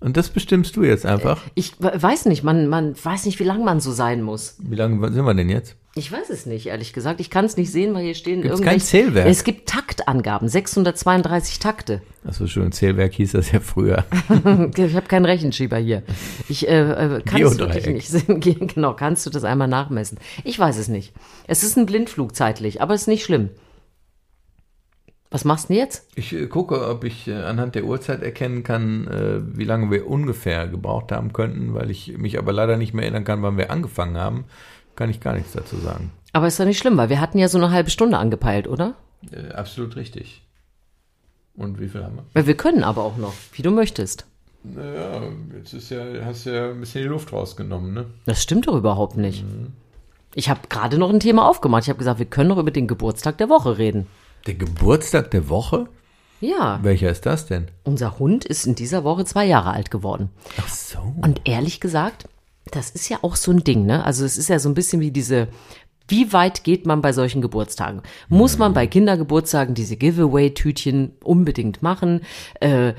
Und 0.00 0.16
das 0.16 0.30
bestimmst 0.30 0.74
du 0.74 0.82
jetzt 0.82 1.06
einfach. 1.06 1.40
Ich 1.54 1.74
we- 1.80 1.92
weiß 1.94 2.26
nicht, 2.26 2.42
man, 2.42 2.66
man 2.66 2.96
weiß 3.00 3.26
nicht, 3.26 3.38
wie 3.38 3.44
lang 3.44 3.64
man 3.64 3.78
so 3.78 3.92
sein 3.92 4.22
muss. 4.22 4.56
Wie 4.58 4.74
lange 4.74 5.12
sind 5.12 5.24
wir 5.24 5.34
denn 5.34 5.50
jetzt? 5.50 5.76
Ich 5.94 6.10
weiß 6.10 6.30
es 6.30 6.46
nicht, 6.46 6.66
ehrlich 6.66 6.94
gesagt. 6.94 7.20
Ich 7.20 7.28
kann 7.28 7.44
es 7.44 7.58
nicht 7.58 7.70
sehen, 7.70 7.92
weil 7.92 8.02
hier 8.04 8.14
stehen 8.14 8.40
Gibt's 8.40 8.60
irgendwelche... 8.60 8.78
kein 8.78 8.80
Zählwerk? 8.80 9.26
Es 9.28 9.44
gibt 9.44 9.68
Taktangaben, 9.68 10.48
632 10.48 11.58
Takte. 11.58 12.00
Achso, 12.24 12.46
schon 12.46 12.72
Zählwerk 12.72 13.12
hieß 13.12 13.32
das 13.32 13.52
ja 13.52 13.60
früher. 13.60 14.04
Ich 14.74 14.94
habe 14.96 15.06
keinen 15.06 15.26
Rechenschieber 15.26 15.76
hier. 15.76 16.02
Ich 16.48 16.66
äh, 16.66 16.80
äh, 17.16 17.20
kann 17.22 17.42
es 17.42 17.58
wirklich 17.58 17.86
nicht 17.86 18.08
sehen. 18.08 18.40
Ge- 18.40 18.54
Genau, 18.66 18.94
kannst 18.94 19.26
du 19.26 19.30
das 19.30 19.44
einmal 19.44 19.68
nachmessen? 19.68 20.18
Ich 20.44 20.58
weiß 20.58 20.78
es 20.78 20.88
nicht. 20.88 21.12
Es 21.46 21.62
ist 21.62 21.76
ein 21.76 21.84
Blindflug 21.84 22.34
zeitlich, 22.34 22.80
aber 22.80 22.94
es 22.94 23.02
ist 23.02 23.08
nicht 23.08 23.24
schlimm. 23.24 23.50
Was 25.30 25.44
machst 25.44 25.64
du 25.64 25.74
denn 25.74 25.78
jetzt? 25.82 26.06
Ich 26.14 26.32
äh, 26.34 26.46
gucke, 26.46 26.88
ob 26.88 27.04
ich 27.04 27.28
äh, 27.28 27.34
anhand 27.34 27.74
der 27.74 27.84
Uhrzeit 27.84 28.22
erkennen 28.22 28.62
kann, 28.62 29.08
äh, 29.08 29.40
wie 29.58 29.64
lange 29.64 29.90
wir 29.90 30.06
ungefähr 30.06 30.68
gebraucht 30.68 31.12
haben 31.12 31.32
könnten, 31.34 31.74
weil 31.74 31.90
ich 31.90 32.16
mich 32.16 32.38
aber 32.38 32.52
leider 32.52 32.76
nicht 32.78 32.94
mehr 32.94 33.04
erinnern 33.04 33.24
kann, 33.24 33.42
wann 33.42 33.56
wir 33.58 33.70
angefangen 33.70 34.16
haben. 34.16 34.44
Kann 34.96 35.10
ich 35.10 35.20
gar 35.20 35.34
nichts 35.34 35.52
dazu 35.52 35.76
sagen. 35.76 36.12
Aber 36.32 36.46
ist 36.46 36.58
doch 36.60 36.64
nicht 36.64 36.78
schlimm, 36.78 36.96
weil 36.96 37.08
wir 37.08 37.20
hatten 37.20 37.38
ja 37.38 37.48
so 37.48 37.58
eine 37.58 37.70
halbe 37.70 37.90
Stunde 37.90 38.18
angepeilt, 38.18 38.66
oder? 38.68 38.94
Äh, 39.30 39.52
absolut 39.52 39.96
richtig. 39.96 40.42
Und 41.54 41.78
wie 41.80 41.88
viel 41.88 42.02
haben 42.02 42.16
wir? 42.16 42.24
Weil 42.32 42.46
wir 42.46 42.56
können 42.56 42.82
aber 42.84 43.02
auch 43.04 43.16
noch, 43.16 43.34
wie 43.52 43.62
du 43.62 43.70
möchtest. 43.70 44.26
Naja, 44.64 45.22
jetzt 45.56 45.74
ist 45.74 45.90
ja, 45.90 46.00
hast 46.24 46.46
du 46.46 46.54
ja 46.54 46.70
ein 46.70 46.80
bisschen 46.80 47.02
die 47.02 47.08
Luft 47.08 47.32
rausgenommen, 47.32 47.92
ne? 47.92 48.06
Das 48.26 48.42
stimmt 48.42 48.68
doch 48.68 48.76
überhaupt 48.76 49.16
nicht. 49.16 49.44
Ich 50.34 50.48
habe 50.48 50.60
gerade 50.68 50.98
noch 50.98 51.10
ein 51.10 51.20
Thema 51.20 51.46
aufgemacht. 51.48 51.82
Ich 51.82 51.88
habe 51.90 51.98
gesagt, 51.98 52.18
wir 52.20 52.26
können 52.26 52.48
doch 52.50 52.58
über 52.58 52.70
den 52.70 52.86
Geburtstag 52.86 53.38
der 53.38 53.48
Woche 53.48 53.76
reden. 53.76 54.06
Der 54.46 54.54
Geburtstag 54.54 55.30
der 55.32 55.48
Woche? 55.48 55.88
Ja, 56.40 56.80
Welcher 56.82 57.10
ist 57.10 57.26
das 57.26 57.46
denn? 57.46 57.68
unser 57.84 58.18
Hund 58.18 58.44
ist 58.44 58.66
in 58.66 58.74
dieser 58.74 59.04
Woche 59.04 59.24
zwei 59.24 59.44
Jahre 59.46 59.72
alt 59.72 59.90
geworden. 59.90 60.30
Ach 60.60 60.68
so. 60.68 60.98
Und 61.20 61.42
ehrlich 61.44 61.80
gesagt, 61.80 62.28
das 62.70 62.90
ist 62.90 63.08
ja 63.08 63.18
auch 63.22 63.36
so 63.36 63.50
ein 63.52 63.64
Ding, 63.64 63.86
ne? 63.86 64.04
Also 64.04 64.24
es 64.24 64.38
ist 64.38 64.48
ja 64.48 64.58
so 64.58 64.68
ein 64.68 64.74
bisschen 64.74 65.00
wie 65.00 65.10
diese, 65.10 65.48
wie 66.08 66.32
weit 66.32 66.64
geht 66.64 66.86
man 66.86 67.00
bei 67.00 67.12
solchen 67.12 67.42
Geburtstagen? 67.42 68.02
Muss 68.28 68.58
man 68.58 68.74
bei 68.74 68.86
Kindergeburtstagen 68.86 69.74
diese 69.74 69.96
Giveaway-Tütchen 69.96 71.12
unbedingt 71.22 71.82
machen? 71.82 72.20
Äh, 72.60 72.94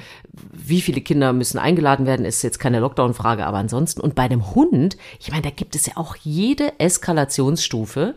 wie 0.51 0.81
viele 0.81 1.01
Kinder 1.01 1.33
müssen 1.33 1.59
eingeladen 1.59 2.05
werden, 2.05 2.25
ist 2.25 2.41
jetzt 2.41 2.59
keine 2.59 2.79
Lockdown-Frage, 2.79 3.45
aber 3.45 3.57
ansonsten. 3.57 4.01
Und 4.01 4.15
bei 4.15 4.27
dem 4.27 4.55
Hund, 4.55 4.97
ich 5.19 5.31
meine, 5.31 5.43
da 5.43 5.49
gibt 5.49 5.75
es 5.75 5.85
ja 5.85 5.93
auch 5.95 6.15
jede 6.15 6.79
Eskalationsstufe, 6.79 8.15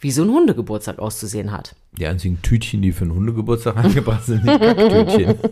wie 0.00 0.10
so 0.10 0.22
ein 0.22 0.30
Hundegeburtstag 0.30 0.98
auszusehen 0.98 1.52
hat. 1.52 1.76
Die 1.98 2.06
einzigen 2.06 2.40
Tütchen, 2.40 2.80
die 2.82 2.92
für 2.92 3.02
einen 3.04 3.14
Hundegeburtstag 3.14 3.76
angebracht 3.84 4.24
sind, 4.24 4.44
sind 4.44 4.60
Kacktütchen. 4.60 5.34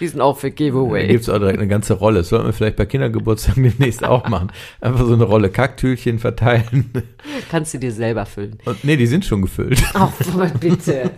Die 0.00 0.06
sind 0.06 0.20
auch 0.20 0.38
für 0.38 0.50
Da 0.50 0.54
Giveaway. 0.54 1.08
gibt 1.08 1.22
es 1.22 1.28
auch 1.28 1.38
direkt 1.38 1.58
eine 1.58 1.66
ganze 1.66 1.94
Rolle. 1.94 2.18
Das 2.20 2.28
sollten 2.28 2.46
wir 2.46 2.52
vielleicht 2.52 2.76
bei 2.76 2.86
Kindergeburtstagen 2.86 3.62
demnächst 3.78 4.04
auch 4.04 4.28
machen. 4.28 4.52
Einfach 4.80 5.04
so 5.04 5.12
eine 5.14 5.24
Rolle 5.24 5.50
Kacktütchen 5.50 6.20
verteilen. 6.20 6.90
Kannst 7.50 7.74
du 7.74 7.78
dir 7.78 7.90
selber 7.90 8.24
füllen. 8.24 8.58
Und 8.64 8.84
nee, 8.84 8.96
die 8.96 9.08
sind 9.08 9.24
schon 9.24 9.42
gefüllt. 9.42 9.82
Ach, 9.94 10.12
bitte. 10.60 11.10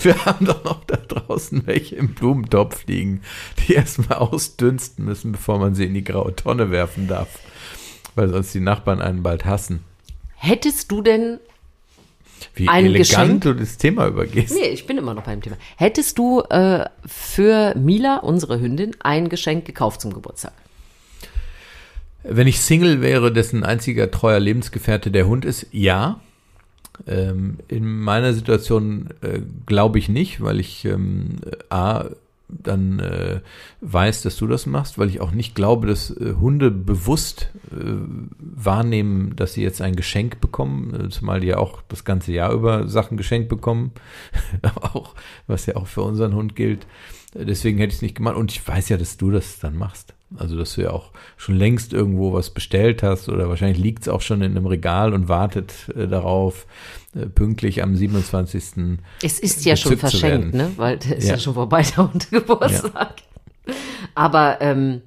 Wir 0.00 0.24
haben 0.24 0.46
doch 0.46 0.64
noch 0.64 0.84
da 0.84 0.96
draußen 0.96 1.66
welche 1.66 1.96
im 1.96 2.14
Blumentopf 2.14 2.86
liegen, 2.86 3.20
die 3.58 3.74
erstmal 3.74 4.18
ausdünsten 4.18 5.04
müssen, 5.04 5.32
bevor 5.32 5.58
man 5.58 5.74
sie 5.74 5.84
in 5.84 5.94
die 5.94 6.04
graue 6.04 6.34
Tonne 6.34 6.70
werfen 6.70 7.08
darf. 7.08 7.40
Weil 8.14 8.30
sonst 8.30 8.54
die 8.54 8.60
Nachbarn 8.60 9.02
einen 9.02 9.22
bald 9.22 9.44
hassen. 9.44 9.80
Hättest 10.42 10.90
du 10.90 11.02
denn 11.02 11.38
Wie 12.54 12.66
Ein 12.66 12.86
elegant 12.86 13.08
Geschenk? 13.08 13.42
du 13.42 13.54
das 13.54 13.76
Thema 13.76 14.06
übergehst. 14.06 14.54
Nee, 14.54 14.68
ich 14.68 14.86
bin 14.86 14.96
immer 14.96 15.12
noch 15.12 15.24
beim 15.24 15.42
Thema. 15.42 15.56
Hättest 15.76 16.16
du 16.16 16.40
äh, 16.48 16.86
für 17.04 17.74
Mila, 17.76 18.16
unsere 18.16 18.58
Hündin, 18.58 18.96
ein 19.00 19.28
Geschenk 19.28 19.66
gekauft 19.66 20.00
zum 20.00 20.14
Geburtstag? 20.14 20.54
Wenn 22.22 22.46
ich 22.46 22.62
Single 22.62 23.02
wäre, 23.02 23.30
dessen 23.32 23.64
einziger 23.64 24.10
treuer 24.10 24.40
Lebensgefährte 24.40 25.10
der 25.10 25.26
Hund 25.26 25.44
ist, 25.44 25.66
ja. 25.72 26.20
Ähm, 27.06 27.58
in 27.68 28.00
meiner 28.00 28.32
Situation 28.32 29.10
äh, 29.20 29.40
glaube 29.66 29.98
ich 29.98 30.08
nicht, 30.08 30.42
weil 30.42 30.58
ich 30.58 30.86
ähm, 30.86 31.36
A, 31.68 32.06
dann 32.62 32.98
äh, 32.98 33.40
weiß, 33.80 34.22
dass 34.22 34.36
du 34.36 34.46
das 34.46 34.66
machst, 34.66 34.98
weil 34.98 35.08
ich 35.08 35.20
auch 35.20 35.32
nicht 35.32 35.54
glaube, 35.54 35.86
dass 35.86 36.10
äh, 36.10 36.34
Hunde 36.40 36.70
bewusst 36.70 37.50
äh, 37.70 37.94
wahrnehmen, 38.38 39.34
dass 39.36 39.54
sie 39.54 39.62
jetzt 39.62 39.80
ein 39.80 39.96
Geschenk 39.96 40.40
bekommen, 40.40 40.94
äh, 40.94 41.08
zumal 41.08 41.40
die 41.40 41.48
ja 41.48 41.58
auch 41.58 41.82
das 41.88 42.04
ganze 42.04 42.32
Jahr 42.32 42.52
über 42.52 42.88
Sachen 42.88 43.16
geschenkt 43.16 43.48
bekommen, 43.48 43.92
auch 44.80 45.14
was 45.46 45.66
ja 45.66 45.76
auch 45.76 45.86
für 45.86 46.02
unseren 46.02 46.34
Hund 46.34 46.56
gilt. 46.56 46.86
Äh, 47.34 47.44
Deswegen 47.44 47.78
hätte 47.78 47.90
ich 47.90 47.96
es 47.96 48.02
nicht 48.02 48.16
gemacht 48.16 48.36
und 48.36 48.50
ich 48.52 48.66
weiß 48.66 48.88
ja, 48.88 48.96
dass 48.96 49.16
du 49.16 49.30
das 49.30 49.58
dann 49.58 49.76
machst. 49.76 50.14
Also, 50.36 50.56
dass 50.56 50.74
du 50.74 50.82
ja 50.82 50.90
auch 50.90 51.10
schon 51.36 51.56
längst 51.56 51.92
irgendwo 51.92 52.32
was 52.32 52.50
bestellt 52.50 53.02
hast 53.02 53.28
oder 53.28 53.48
wahrscheinlich 53.48 53.82
liegt 53.82 54.02
es 54.02 54.08
auch 54.08 54.20
schon 54.20 54.42
in 54.42 54.52
einem 54.52 54.66
Regal 54.66 55.12
und 55.12 55.28
wartet 55.28 55.88
äh, 55.96 56.06
darauf, 56.06 56.66
pünktlich 57.34 57.82
am 57.82 57.96
27. 57.96 58.98
Es 59.22 59.38
ist 59.38 59.64
ja 59.64 59.76
schon 59.76 59.96
verschenkt, 59.96 60.54
ne? 60.54 60.70
Weil 60.76 60.98
der 60.98 61.16
ist 61.16 61.24
ja, 61.26 61.34
Ja. 61.34 61.38
schon 61.40 61.54
vorbei, 61.54 61.82
der 61.96 62.10
Hundegeburtstag. 62.12 63.14
Aber 64.14 64.58
ähm, 64.60 65.02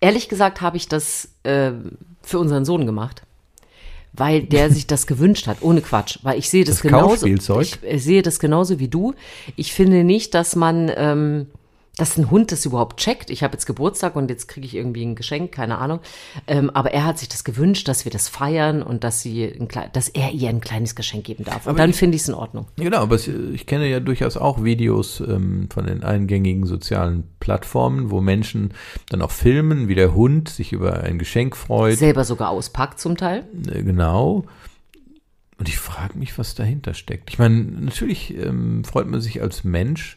ehrlich 0.00 0.28
gesagt 0.28 0.60
habe 0.60 0.76
ich 0.76 0.88
das 0.88 1.30
ähm, 1.44 1.92
für 2.22 2.38
unseren 2.38 2.64
Sohn 2.64 2.86
gemacht. 2.86 3.22
Weil 4.12 4.42
der 4.42 4.70
sich 4.72 4.86
das 4.86 5.06
gewünscht 5.06 5.46
hat, 5.46 5.58
ohne 5.60 5.80
Quatsch. 5.80 6.18
Weil 6.22 6.38
ich 6.38 6.48
sehe 6.50 6.64
das, 6.64 6.76
Das 6.76 6.82
genauso. 6.82 7.26
Ich 7.26 7.82
äh, 7.82 7.98
sehe 7.98 8.22
das 8.22 8.40
genauso 8.40 8.78
wie 8.78 8.88
du. 8.88 9.14
Ich 9.56 9.72
finde 9.72 10.04
nicht, 10.04 10.34
dass 10.34 10.56
man, 10.56 10.90
ähm, 10.94 11.46
dass 11.98 12.16
ein 12.16 12.30
Hund 12.30 12.52
das 12.52 12.64
überhaupt 12.64 12.98
checkt. 12.98 13.28
Ich 13.28 13.42
habe 13.42 13.54
jetzt 13.54 13.66
Geburtstag 13.66 14.16
und 14.16 14.30
jetzt 14.30 14.46
kriege 14.46 14.64
ich 14.64 14.74
irgendwie 14.74 15.04
ein 15.04 15.16
Geschenk, 15.16 15.52
keine 15.52 15.78
Ahnung. 15.78 16.00
Ähm, 16.46 16.70
aber 16.70 16.92
er 16.92 17.04
hat 17.04 17.18
sich 17.18 17.28
das 17.28 17.44
gewünscht, 17.44 17.88
dass 17.88 18.04
wir 18.04 18.12
das 18.12 18.28
feiern 18.28 18.82
und 18.82 19.04
dass 19.04 19.20
sie 19.20 19.58
dass 19.92 20.08
er 20.08 20.32
ihr 20.32 20.48
ein 20.48 20.60
kleines 20.60 20.94
Geschenk 20.94 21.24
geben 21.24 21.44
darf. 21.44 21.66
Und 21.66 21.70
Aber 21.70 21.78
dann 21.78 21.92
finde 21.92 22.16
ich 22.16 22.22
es 22.22 22.28
in 22.28 22.34
Ordnung. 22.34 22.66
Genau, 22.76 22.98
aber 22.98 23.16
ich 23.16 23.66
kenne 23.66 23.88
ja 23.88 24.00
durchaus 24.00 24.36
auch 24.36 24.62
Videos 24.62 25.20
ähm, 25.20 25.68
von 25.70 25.86
den 25.86 26.04
eingängigen 26.04 26.66
sozialen 26.66 27.24
Plattformen, 27.40 28.10
wo 28.10 28.20
Menschen 28.20 28.72
dann 29.08 29.20
auch 29.20 29.32
filmen, 29.32 29.88
wie 29.88 29.94
der 29.96 30.14
Hund 30.14 30.48
sich 30.48 30.72
über 30.72 31.02
ein 31.02 31.18
Geschenk 31.18 31.56
freut. 31.56 31.98
Selber 31.98 32.24
sogar 32.24 32.50
auspackt 32.50 33.00
zum 33.00 33.16
Teil. 33.16 33.44
Äh, 33.70 33.82
Genau. 33.82 34.44
Und 35.58 35.68
ich 35.68 35.78
frage 35.78 36.16
mich, 36.16 36.38
was 36.38 36.54
dahinter 36.54 36.94
steckt. 36.94 37.30
Ich 37.30 37.38
meine, 37.38 37.56
natürlich 37.56 38.36
ähm, 38.36 38.84
freut 38.84 39.08
man 39.08 39.20
sich 39.20 39.42
als 39.42 39.64
Mensch 39.64 40.16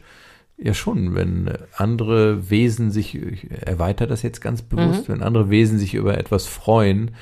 ja 0.56 0.74
schon, 0.74 1.14
wenn 1.14 1.50
andere 1.76 2.50
Wesen 2.50 2.90
sich, 2.90 3.14
ich 3.14 3.50
erweitere 3.50 4.08
das 4.08 4.22
jetzt 4.22 4.40
ganz 4.40 4.62
bewusst, 4.62 5.08
wenn 5.08 5.22
andere 5.22 5.50
Wesen 5.50 5.78
sich 5.78 5.94
über 5.94 6.16
etwas 6.18 6.46
freuen, 6.46 7.12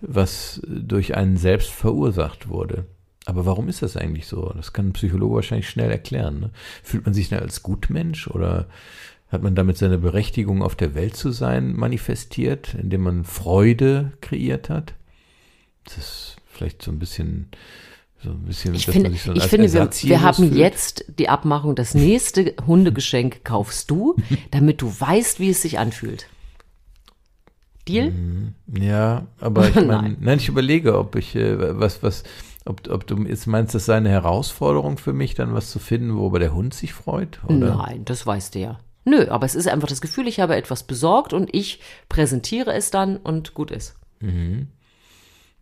was 0.00 0.60
durch 0.66 1.16
einen 1.16 1.36
selbst 1.36 1.70
verursacht 1.70 2.48
wurde. 2.48 2.86
Aber 3.26 3.44
warum 3.44 3.68
ist 3.68 3.82
das 3.82 3.96
eigentlich 3.96 4.26
so? 4.26 4.52
Das 4.56 4.72
kann 4.72 4.88
ein 4.88 4.92
Psychologe 4.92 5.36
wahrscheinlich 5.36 5.68
schnell 5.68 5.90
erklären. 5.90 6.40
Ne? 6.40 6.50
Fühlt 6.82 7.04
man 7.04 7.14
sich 7.14 7.28
dann 7.28 7.40
als 7.40 7.62
Gutmensch 7.62 8.28
oder 8.28 8.68
hat 9.28 9.42
man 9.42 9.56
damit 9.56 9.76
seine 9.76 9.98
Berechtigung 9.98 10.62
auf 10.62 10.76
der 10.76 10.94
Welt 10.94 11.16
zu 11.16 11.32
sein 11.32 11.74
manifestiert, 11.74 12.74
indem 12.74 13.02
man 13.02 13.24
Freude 13.24 14.12
kreiert 14.20 14.70
hat? 14.70 14.94
Das 15.84 15.98
ist 15.98 16.36
vielleicht 16.46 16.82
so 16.82 16.92
ein 16.92 17.00
bisschen, 17.00 17.48
so 18.26 18.32
ein 18.32 18.42
bisschen, 18.42 18.74
Ich 18.74 18.86
finde, 18.86 19.10
so 19.16 19.32
ich 19.32 19.44
finde 19.44 19.72
wir, 19.72 19.88
wir 20.02 20.22
haben 20.22 20.48
fühlt. 20.48 20.54
jetzt 20.56 21.04
die 21.18 21.28
Abmachung, 21.28 21.76
das 21.76 21.94
nächste 21.94 22.54
Hundegeschenk 22.66 23.44
kaufst 23.44 23.90
du, 23.90 24.16
damit 24.50 24.82
du 24.82 24.92
weißt, 24.98 25.38
wie 25.38 25.50
es 25.50 25.62
sich 25.62 25.78
anfühlt. 25.78 26.26
Deal? 27.86 28.12
Ja, 28.78 29.26
aber 29.40 29.68
ich 29.68 29.74
meine, 29.76 29.86
Nein. 29.86 30.16
nein. 30.20 30.38
ich 30.38 30.48
überlege, 30.48 30.98
ob 30.98 31.14
ich 31.14 31.36
äh, 31.36 31.78
was, 31.78 32.02
was, 32.02 32.24
ob, 32.64 32.88
ob 32.90 33.06
du 33.06 33.22
jetzt 33.22 33.46
meinst, 33.46 33.74
das 33.76 33.86
sei 33.86 33.96
eine 33.96 34.08
Herausforderung 34.08 34.98
für 34.98 35.12
mich, 35.12 35.34
dann 35.34 35.54
was 35.54 35.70
zu 35.70 35.78
finden, 35.78 36.16
worüber 36.16 36.40
der 36.40 36.52
Hund 36.52 36.74
sich 36.74 36.92
freut? 36.92 37.38
Oder? 37.44 37.76
Nein, 37.76 38.04
das 38.04 38.26
weißt 38.26 38.56
du 38.56 38.58
ja. 38.58 38.78
Nö, 39.04 39.28
aber 39.28 39.46
es 39.46 39.54
ist 39.54 39.68
einfach 39.68 39.86
das 39.86 40.00
Gefühl, 40.00 40.26
ich 40.26 40.40
habe 40.40 40.56
etwas 40.56 40.82
besorgt 40.82 41.32
und 41.32 41.48
ich 41.54 41.78
präsentiere 42.08 42.72
es 42.74 42.90
dann 42.90 43.18
und 43.18 43.54
gut 43.54 43.70
ist. 43.70 43.94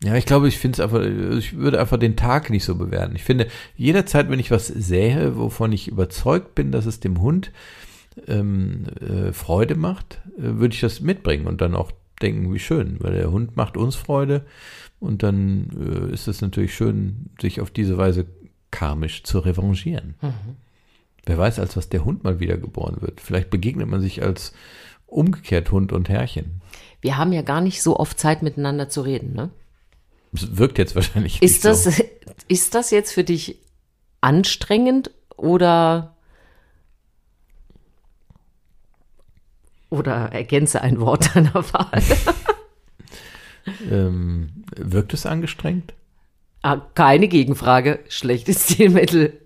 Ja, 0.03 0.17
ich 0.17 0.27
glaube, 0.27 0.49
ich 0.49 0.59
finde 0.59 0.75
es 0.75 0.81
einfach, 0.81 1.03
ich 1.39 1.57
würde 1.57 1.81
einfach 1.81 1.99
den 1.99 2.17
Tag 2.17 2.51
nicht 2.51 2.65
so 2.65 2.75
bewerten. 2.75 3.17
Ich 3.17 3.25
finde, 3.25 3.47
jederzeit, 3.77 4.29
wenn 4.29 4.41
ich 4.41 4.51
was 4.51 4.67
sähe, 4.67 5.37
wovon 5.37 5.73
ich 5.73 5.89
überzeugt 5.89 6.55
bin, 6.55 6.73
dass 6.73 6.85
es 6.85 7.01
dem 7.01 7.21
Hund 7.23 7.53
ähm, 8.27 8.85
äh, 9.01 9.33
Freude 9.33 9.77
macht, 9.77 10.21
äh, 10.37 10.59
würde 10.59 10.75
ich 10.75 10.81
das 10.81 11.01
mitbringen 11.01 11.47
und 11.47 11.61
dann 11.61 11.75
auch 11.75 11.91
denken, 12.21 12.53
wie 12.53 12.59
schön, 12.59 12.97
weil 13.01 13.15
der 13.15 13.31
Hund 13.31 13.57
macht 13.57 13.77
uns 13.77 13.97
Freude 13.97 14.45
und 15.01 15.23
dann 15.23 15.71
äh, 15.79 16.13
ist 16.13 16.29
es 16.29 16.41
natürlich 16.41 16.75
schön, 16.75 17.31
sich 17.41 17.61
auf 17.61 17.71
diese 17.71 17.97
Weise 17.97 18.27
karmisch 18.71 19.23
zu 19.23 19.39
revanchieren. 19.39 20.15
Wer 21.27 21.39
weiß, 21.39 21.59
als 21.59 21.77
was 21.77 21.89
der 21.89 22.05
Hund 22.05 22.25
mal 22.25 22.41
wiedergeboren 22.41 23.01
wird. 23.01 23.21
Vielleicht 23.21 23.49
begegnet 23.49 23.89
man 23.89 24.01
sich 24.01 24.23
als 24.23 24.53
umgekehrt 25.07 25.71
Hund 25.71 25.93
und 25.93 26.09
Herrchen. 26.09 26.61
Wir 27.01 27.17
haben 27.17 27.33
ja 27.33 27.43
gar 27.43 27.61
nicht 27.61 27.83
so 27.83 27.99
oft 27.99 28.19
Zeit 28.19 28.43
miteinander 28.43 28.89
zu 28.89 29.03
reden, 29.03 29.33
ne? 29.33 29.51
Es 30.35 30.57
wirkt 30.57 30.79
jetzt 30.79 30.95
wahrscheinlich 30.95 31.41
Ist 31.43 31.65
das, 31.65 31.85
so. 31.85 31.91
ist 32.49 32.75
das 32.75 32.91
jetzt 32.91 33.13
für 33.13 33.25
dich 33.25 33.59
anstrengend 34.21 35.11
oder 35.37 36.15
oder 39.91 40.33
ergänze 40.33 40.81
ein 40.83 41.01
Wort 41.01 41.31
deiner 41.37 41.55
Wahl? 41.55 42.03
Ähm, 43.91 44.65
wirkt 44.77 45.15
es 45.15 45.25
angestrengt? 45.27 45.95
Ah, 46.63 46.81
Keine 46.95 47.29
Gegenfrage. 47.29 48.01
Schlechtes 48.09 48.65
Stilmittel. 48.73 49.39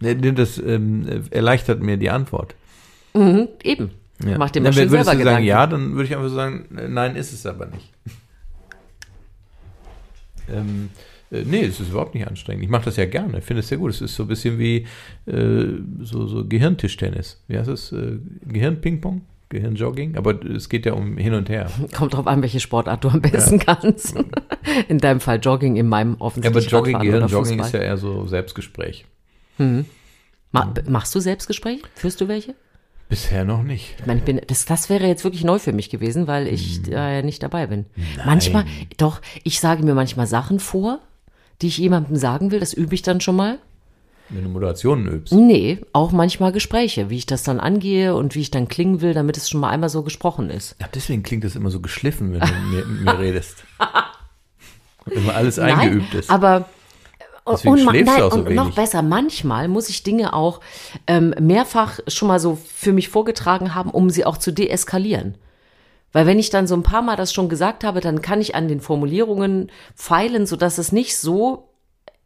Nee, 0.00 0.14
nee, 0.14 0.32
Das 0.32 0.58
ähm, 0.58 1.24
erleichtert 1.30 1.80
mir 1.80 1.96
die 1.96 2.10
Antwort. 2.10 2.54
Mhm, 3.14 3.48
eben. 3.62 3.92
Ja. 4.24 4.36
Mach 4.38 4.50
dir 4.50 4.60
mal 4.60 4.72
schön 4.72 4.88
selber 4.88 4.98
du 4.98 5.04
sagen, 5.04 5.18
Gedanken. 5.18 5.44
ja, 5.46 5.66
dann 5.66 5.92
würde 5.92 6.04
ich 6.04 6.16
einfach 6.16 6.30
sagen, 6.30 6.76
äh, 6.76 6.88
nein, 6.88 7.16
ist 7.16 7.32
es 7.32 7.46
aber 7.46 7.66
nicht. 7.66 7.92
Ähm, 10.52 10.90
äh, 11.30 11.42
nee, 11.44 11.64
es 11.64 11.80
ist 11.80 11.90
überhaupt 11.90 12.14
nicht 12.14 12.26
anstrengend. 12.26 12.64
Ich 12.64 12.70
mache 12.70 12.84
das 12.86 12.96
ja 12.96 13.06
gerne. 13.06 13.38
Ich 13.38 13.44
finde 13.44 13.60
es 13.60 13.68
sehr 13.68 13.78
gut. 13.78 13.90
Es 13.90 14.00
ist 14.00 14.14
so 14.14 14.24
ein 14.24 14.28
bisschen 14.28 14.58
wie 14.58 14.86
äh, 15.26 15.66
so, 16.00 16.26
so 16.26 16.46
Gehirntischtennis. 16.46 17.42
Wie 17.48 17.58
heißt 17.58 17.68
es? 17.68 17.92
Äh, 17.92 18.18
Gehirnpingpong? 18.46 19.22
Gehirnjogging? 19.48 20.16
Aber 20.16 20.44
es 20.44 20.68
geht 20.68 20.86
ja 20.86 20.94
um 20.94 21.16
hin 21.18 21.32
und 21.34 21.48
her. 21.48 21.70
Kommt 21.96 22.14
drauf 22.14 22.26
an, 22.26 22.42
welche 22.42 22.58
Sportart 22.58 23.04
du 23.04 23.08
am 23.08 23.20
besten 23.20 23.58
kannst. 23.60 24.16
In 24.88 24.98
deinem 24.98 25.20
Fall 25.20 25.38
Jogging, 25.40 25.76
in 25.76 25.88
meinem 25.88 26.10
Ja, 26.10 26.16
aber 26.16 26.24
offensichtlich 26.26 26.70
Jogging, 26.70 26.98
Gehirnjogging 26.98 27.60
ist 27.60 27.72
ja 27.72 27.78
eher 27.78 27.96
so 27.96 28.26
Selbstgespräch. 28.26 29.06
Ma 29.58 30.74
machst 30.88 31.14
du 31.14 31.20
Selbstgespräche? 31.20 31.82
Führst 31.94 32.20
du 32.20 32.26
welche? 32.26 32.56
Bisher 33.08 33.44
noch 33.44 33.62
nicht. 33.62 33.94
Ich 34.00 34.06
meine, 34.06 34.18
ich 34.18 34.24
bin, 34.24 34.40
das, 34.46 34.64
das 34.64 34.88
wäre 34.90 35.06
jetzt 35.06 35.22
wirklich 35.24 35.44
neu 35.44 35.58
für 35.60 35.72
mich 35.72 35.90
gewesen, 35.90 36.26
weil 36.26 36.48
ich 36.48 36.76
Hm. 36.78 36.90
da 36.90 37.10
ja 37.12 37.22
nicht 37.22 37.42
dabei 37.42 37.66
bin. 37.68 37.86
Manchmal, 38.24 38.64
doch, 38.96 39.20
ich 39.44 39.60
sage 39.60 39.84
mir 39.84 39.94
manchmal 39.94 40.26
Sachen 40.26 40.58
vor, 40.58 40.98
die 41.62 41.68
ich 41.68 41.78
jemandem 41.78 42.16
sagen 42.16 42.50
will, 42.50 42.58
das 42.60 42.72
übe 42.72 42.94
ich 42.94 43.02
dann 43.02 43.20
schon 43.20 43.36
mal. 43.36 43.58
Wenn 44.28 44.42
du 44.42 44.50
Moderationen 44.50 45.06
übst. 45.06 45.32
Nee, 45.32 45.78
auch 45.92 46.10
manchmal 46.10 46.50
Gespräche, 46.50 47.08
wie 47.10 47.16
ich 47.16 47.26
das 47.26 47.44
dann 47.44 47.60
angehe 47.60 48.16
und 48.16 48.34
wie 48.34 48.40
ich 48.40 48.50
dann 48.50 48.66
klingen 48.66 49.00
will, 49.00 49.14
damit 49.14 49.36
es 49.36 49.48
schon 49.48 49.60
mal 49.60 49.70
einmal 49.70 49.88
so 49.88 50.02
gesprochen 50.02 50.50
ist. 50.50 50.74
Ja, 50.80 50.88
deswegen 50.92 51.22
klingt 51.22 51.44
das 51.44 51.54
immer 51.54 51.70
so 51.70 51.78
geschliffen, 51.80 52.32
wenn 52.32 52.40
du 52.40 52.46
mit, 52.76 52.88
mit 52.88 53.00
mir 53.02 53.18
redest. 53.20 53.62
Immer 55.08 55.36
alles 55.36 55.60
eingeübt 55.60 56.12
ist. 56.14 56.28
aber 56.28 56.68
Deswegen 57.48 57.74
und, 57.74 57.80
schläfst 57.80 58.08
du 58.08 58.12
nein, 58.12 58.22
auch 58.22 58.32
so 58.32 58.38
und 58.38 58.54
noch 58.54 58.64
wenig. 58.64 58.74
besser, 58.74 59.02
manchmal 59.02 59.68
muss 59.68 59.88
ich 59.88 60.02
Dinge 60.02 60.32
auch 60.32 60.60
ähm, 61.06 61.34
mehrfach 61.40 62.00
schon 62.08 62.28
mal 62.28 62.40
so 62.40 62.56
für 62.56 62.92
mich 62.92 63.08
vorgetragen 63.08 63.74
haben, 63.74 63.90
um 63.90 64.10
sie 64.10 64.24
auch 64.24 64.36
zu 64.36 64.52
deeskalieren. 64.52 65.36
Weil 66.12 66.26
wenn 66.26 66.38
ich 66.38 66.50
dann 66.50 66.66
so 66.66 66.74
ein 66.74 66.82
paar 66.82 67.02
Mal 67.02 67.16
das 67.16 67.32
schon 67.32 67.48
gesagt 67.48 67.84
habe, 67.84 68.00
dann 68.00 68.22
kann 68.22 68.40
ich 68.40 68.54
an 68.54 68.68
den 68.68 68.80
Formulierungen 68.80 69.70
feilen, 69.94 70.46
sodass 70.46 70.78
es 70.78 70.90
nicht 70.90 71.18
so 71.18 71.65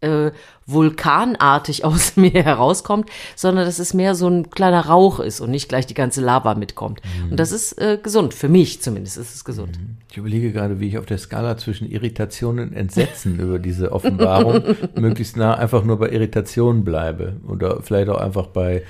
äh, 0.01 0.31
vulkanartig 0.67 1.85
aus 1.85 2.17
mir 2.17 2.43
herauskommt, 2.43 3.11
sondern 3.37 3.65
dass 3.65 3.79
es 3.79 3.95
mehr 3.95 4.15
so 4.15 4.29
ein 4.29 4.51
kleiner 4.51 4.87
Rauch 4.87 5.21
ist 5.21 5.41
und 5.41 5.51
nicht 5.51 5.69
gleich 5.69 5.87
die 5.87 5.95
ganze 5.95 6.21
Lava 6.21 6.55
mitkommt. 6.55 7.01
Mhm. 7.05 7.33
Und 7.33 7.41
das 7.41 7.53
ist 7.53 7.79
äh, 7.81 7.99
gesund, 8.03 8.35
für 8.35 8.49
mich 8.49 8.83
zumindest 8.83 9.19
ist 9.19 9.35
es 9.35 9.45
gesund. 9.45 9.79
Ich 10.11 10.17
überlege 10.17 10.53
gerade, 10.53 10.81
wie 10.81 10.89
ich 10.89 10.99
auf 10.99 11.07
der 11.07 11.19
Skala 11.19 11.57
zwischen 11.57 11.91
Irritation 11.91 12.59
und 12.59 12.73
Entsetzen 12.73 13.39
über 13.41 13.59
diese 13.59 13.93
Offenbarung 13.93 14.63
möglichst 14.95 15.37
nah 15.37 15.55
einfach 15.55 15.85
nur 15.85 15.99
bei 15.99 16.11
Irritation 16.11 16.85
bleibe. 16.85 17.37
Oder 17.47 17.83
vielleicht 17.83 18.09
auch 18.09 18.21
einfach 18.21 18.47
bei 18.49 18.83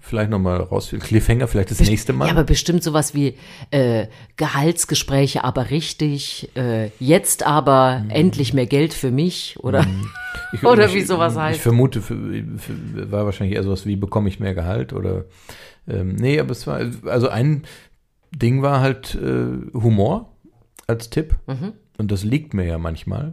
vielleicht 0.00 0.30
noch 0.30 0.38
mal 0.38 0.56
rausfinden. 0.58 1.06
Cliffhanger 1.08 1.48
vielleicht 1.48 1.70
das 1.70 1.80
nächste 1.80 2.12
Mal. 2.12 2.26
Ja, 2.26 2.32
aber 2.32 2.44
bestimmt 2.44 2.82
sowas 2.82 3.14
wie 3.14 3.34
äh, 3.70 4.06
Gehaltsgespräche, 4.36 5.42
aber 5.42 5.70
richtig, 5.70 6.50
äh, 6.56 6.90
jetzt 7.00 7.44
aber 7.46 8.00
Mhm. 8.04 8.10
endlich 8.10 8.52
mehr 8.54 8.66
Geld 8.66 8.92
für 8.94 9.10
mich 9.10 9.56
oder 9.60 9.86
Ich- 10.52 10.62
Oder 10.62 10.86
ich- 10.86 10.94
wie 10.94 11.00
sowas 11.02 11.32
Ich 11.34 11.38
heißt. 11.40 11.60
vermute, 11.60 12.00
für, 12.02 12.14
für, 12.58 13.10
war 13.10 13.24
wahrscheinlich 13.24 13.56
eher 13.56 13.62
sowas 13.64 13.86
wie, 13.86 13.96
bekomme 13.96 14.28
ich 14.28 14.38
mehr 14.38 14.54
Gehalt 14.54 14.92
oder, 14.92 15.24
ähm, 15.88 16.14
nee, 16.16 16.38
aber 16.38 16.50
es 16.52 16.66
war, 16.66 16.80
also 17.06 17.28
ein 17.28 17.62
Ding 18.34 18.62
war 18.62 18.80
halt 18.80 19.14
äh, 19.16 19.46
Humor 19.74 20.32
als 20.86 21.10
Tipp 21.10 21.36
Mhm. 21.46 21.72
und 21.98 22.10
das 22.12 22.22
liegt 22.24 22.52
mir 22.54 22.66
ja 22.66 22.78
manchmal 22.78 23.32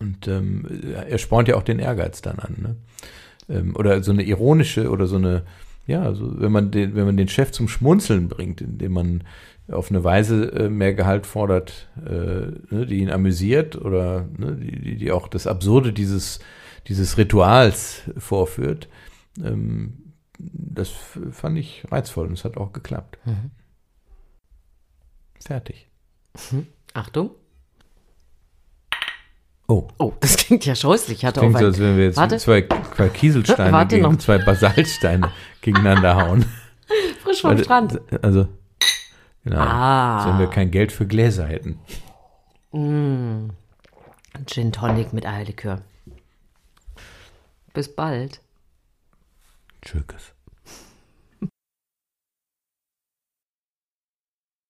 und 0.00 0.28
ähm, 0.28 0.66
er 1.08 1.18
spornt 1.18 1.48
ja 1.48 1.56
auch 1.56 1.62
den 1.62 1.78
Ehrgeiz 1.78 2.20
dann 2.22 2.38
an, 2.40 2.56
ne? 2.60 2.76
Ähm, 3.50 3.74
oder 3.76 4.02
so 4.02 4.12
eine 4.12 4.22
ironische 4.22 4.90
oder 4.90 5.06
so 5.06 5.16
eine, 5.16 5.42
ja, 5.86 6.02
also 6.02 6.40
wenn 6.40 6.52
man 6.52 6.70
den, 6.70 6.94
wenn 6.94 7.06
man 7.06 7.16
den 7.16 7.28
Chef 7.28 7.50
zum 7.52 7.68
Schmunzeln 7.68 8.28
bringt, 8.28 8.60
indem 8.60 8.92
man 8.92 9.24
auf 9.70 9.90
eine 9.90 10.02
Weise 10.04 10.52
äh, 10.52 10.68
mehr 10.68 10.94
Gehalt 10.94 11.26
fordert, 11.26 11.88
äh, 12.04 12.74
ne, 12.74 12.86
die 12.86 12.98
ihn 12.98 13.10
amüsiert 13.10 13.76
oder 13.76 14.28
ne, 14.36 14.56
die, 14.56 14.96
die, 14.96 15.12
auch 15.12 15.28
das 15.28 15.46
Absurde 15.46 15.92
dieses, 15.92 16.40
dieses 16.88 17.18
Rituals 17.18 18.02
vorführt, 18.16 18.88
ähm, 19.42 20.14
das 20.38 20.90
fand 21.32 21.58
ich 21.58 21.84
reizvoll 21.90 22.26
und 22.26 22.32
es 22.32 22.44
hat 22.44 22.56
auch 22.56 22.72
geklappt. 22.72 23.18
Fertig. 25.38 25.88
Achtung. 26.94 27.30
Oh. 29.70 29.86
Oh, 29.98 30.12
das 30.18 30.36
klingt 30.36 30.66
ja 30.66 30.74
scheußlich. 30.74 31.18
Ich 31.18 31.24
hatte 31.24 31.38
Klingt 31.38 31.54
auf 31.54 31.60
so, 31.60 31.66
als 31.68 31.78
wenn 31.78 31.96
wir 31.96 32.04
jetzt 32.06 32.16
Warte. 32.16 32.38
zwei, 32.38 32.66
zwei 32.96 33.08
Kieselsteine 33.08 33.70
Warte 33.72 33.94
gegen 34.00 34.10
noch. 34.10 34.18
zwei 34.18 34.38
Basaltsteine 34.38 35.30
gegeneinander 35.60 36.16
hauen. 36.16 36.44
frisch 37.22 37.40
vom 37.40 37.56
Strand. 37.56 38.00
Also, 38.20 38.48
genau. 39.44 39.60
Ah. 39.60 40.16
Als 40.18 40.26
wenn 40.26 40.38
wir 40.40 40.48
kein 40.48 40.72
Geld 40.72 40.90
für 40.90 41.06
Gläser 41.06 41.46
hätten. 41.46 41.78
Gin 42.72 43.52
Tonic 44.72 45.12
mit 45.12 45.24
Eierlikör. 45.24 45.82
Bis 47.72 47.94
bald. 47.94 48.40
Tschüss. 49.82 50.34